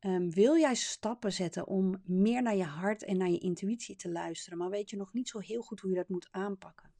Um, 0.00 0.30
wil 0.30 0.56
jij 0.56 0.74
stappen 0.74 1.32
zetten 1.32 1.66
om 1.66 2.02
meer 2.04 2.42
naar 2.42 2.56
je 2.56 2.64
hart 2.64 3.04
en 3.04 3.16
naar 3.16 3.30
je 3.30 3.38
intuïtie 3.38 3.96
te 3.96 4.10
luisteren, 4.10 4.58
maar 4.58 4.70
weet 4.70 4.90
je 4.90 4.96
nog 4.96 5.12
niet 5.12 5.28
zo 5.28 5.38
heel 5.38 5.62
goed 5.62 5.80
hoe 5.80 5.90
je 5.90 5.96
dat 5.96 6.08
moet 6.08 6.28
aanpakken? 6.30 6.91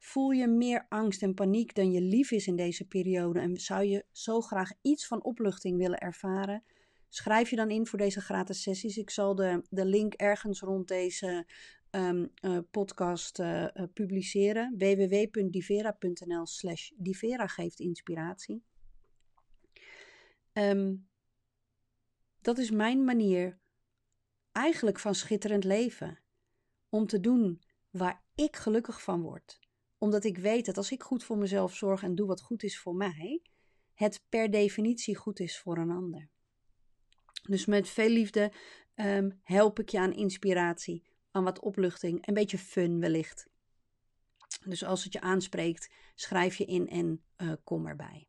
Voel 0.00 0.30
je 0.30 0.46
meer 0.46 0.86
angst 0.88 1.22
en 1.22 1.34
paniek 1.34 1.74
dan 1.74 1.90
je 1.90 2.00
lief 2.00 2.30
is 2.30 2.46
in 2.46 2.56
deze 2.56 2.86
periode 2.86 3.40
en 3.40 3.56
zou 3.56 3.84
je 3.84 4.04
zo 4.12 4.40
graag 4.40 4.72
iets 4.82 5.06
van 5.06 5.24
opluchting 5.24 5.78
willen 5.78 5.98
ervaren? 5.98 6.64
Schrijf 7.08 7.50
je 7.50 7.56
dan 7.56 7.70
in 7.70 7.86
voor 7.86 7.98
deze 7.98 8.20
gratis 8.20 8.62
sessies. 8.62 8.96
Ik 8.96 9.10
zal 9.10 9.34
de, 9.34 9.62
de 9.70 9.84
link 9.84 10.14
ergens 10.14 10.60
rond 10.60 10.88
deze 10.88 11.46
um, 11.90 12.30
uh, 12.40 12.58
podcast 12.70 13.38
uh, 13.38 13.62
uh, 13.62 13.68
publiceren. 13.94 14.74
www.divera.nl 14.78 16.46
slash 16.46 16.90
divera 16.96 17.46
geeft 17.46 17.80
inspiratie. 17.80 18.62
Um, 20.52 21.08
dat 22.40 22.58
is 22.58 22.70
mijn 22.70 23.04
manier 23.04 23.58
eigenlijk 24.52 24.98
van 24.98 25.14
schitterend 25.14 25.64
leven. 25.64 26.18
Om 26.88 27.06
te 27.06 27.20
doen 27.20 27.62
waar 27.90 28.22
ik 28.34 28.56
gelukkig 28.56 29.02
van 29.02 29.22
word 29.22 29.68
omdat 30.00 30.24
ik 30.24 30.38
weet 30.38 30.66
dat 30.66 30.76
als 30.76 30.90
ik 30.90 31.02
goed 31.02 31.24
voor 31.24 31.38
mezelf 31.38 31.74
zorg 31.74 32.02
en 32.02 32.14
doe 32.14 32.26
wat 32.26 32.40
goed 32.40 32.62
is 32.62 32.78
voor 32.78 32.94
mij, 32.94 33.42
het 33.94 34.22
per 34.28 34.50
definitie 34.50 35.16
goed 35.16 35.40
is 35.40 35.58
voor 35.58 35.78
een 35.78 35.90
ander. 35.90 36.28
Dus 37.42 37.66
met 37.66 37.88
veel 37.88 38.08
liefde 38.08 38.52
um, 38.94 39.40
help 39.42 39.78
ik 39.78 39.88
je 39.88 39.98
aan 39.98 40.12
inspiratie, 40.12 41.04
aan 41.30 41.44
wat 41.44 41.60
opluchting, 41.60 42.26
een 42.26 42.34
beetje 42.34 42.58
fun 42.58 43.00
wellicht. 43.00 43.48
Dus 44.64 44.84
als 44.84 45.04
het 45.04 45.12
je 45.12 45.20
aanspreekt, 45.20 45.90
schrijf 46.14 46.56
je 46.56 46.64
in 46.64 46.88
en 46.88 47.22
uh, 47.36 47.52
kom 47.64 47.86
erbij. 47.86 48.28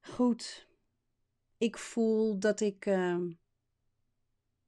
Goed, 0.00 0.68
ik 1.58 1.78
voel 1.78 2.38
dat 2.38 2.60
ik 2.60 2.86
uh, 2.86 3.20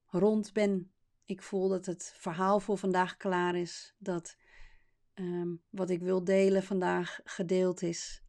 rond 0.06 0.52
ben. 0.52 0.92
Ik 1.24 1.42
voel 1.42 1.68
dat 1.68 1.86
het 1.86 2.12
verhaal 2.16 2.60
voor 2.60 2.78
vandaag 2.78 3.16
klaar 3.16 3.56
is. 3.56 3.94
Dat 3.98 4.36
um, 5.18 5.62
wat 5.70 5.90
ik 5.90 6.00
wil 6.00 6.24
delen 6.24 6.62
vandaag 6.62 7.20
gedeeld 7.24 7.82
is. 7.82 8.22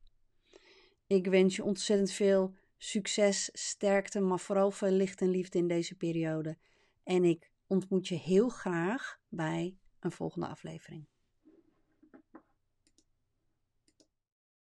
Ik 1.07 1.27
wens 1.27 1.55
je 1.55 1.63
ontzettend 1.63 2.11
veel 2.11 2.55
succes, 2.77 3.49
sterkte, 3.53 4.19
maar 4.19 4.39
vooral 4.39 4.71
veel 4.71 4.91
licht 4.91 5.21
en 5.21 5.29
liefde 5.29 5.57
in 5.57 5.67
deze 5.67 5.95
periode. 5.95 6.57
En 7.03 7.23
ik 7.23 7.51
ontmoet 7.67 8.07
je 8.07 8.15
heel 8.15 8.49
graag 8.49 9.19
bij 9.27 9.77
een 9.99 10.11
volgende 10.11 10.47
aflevering. 10.47 11.07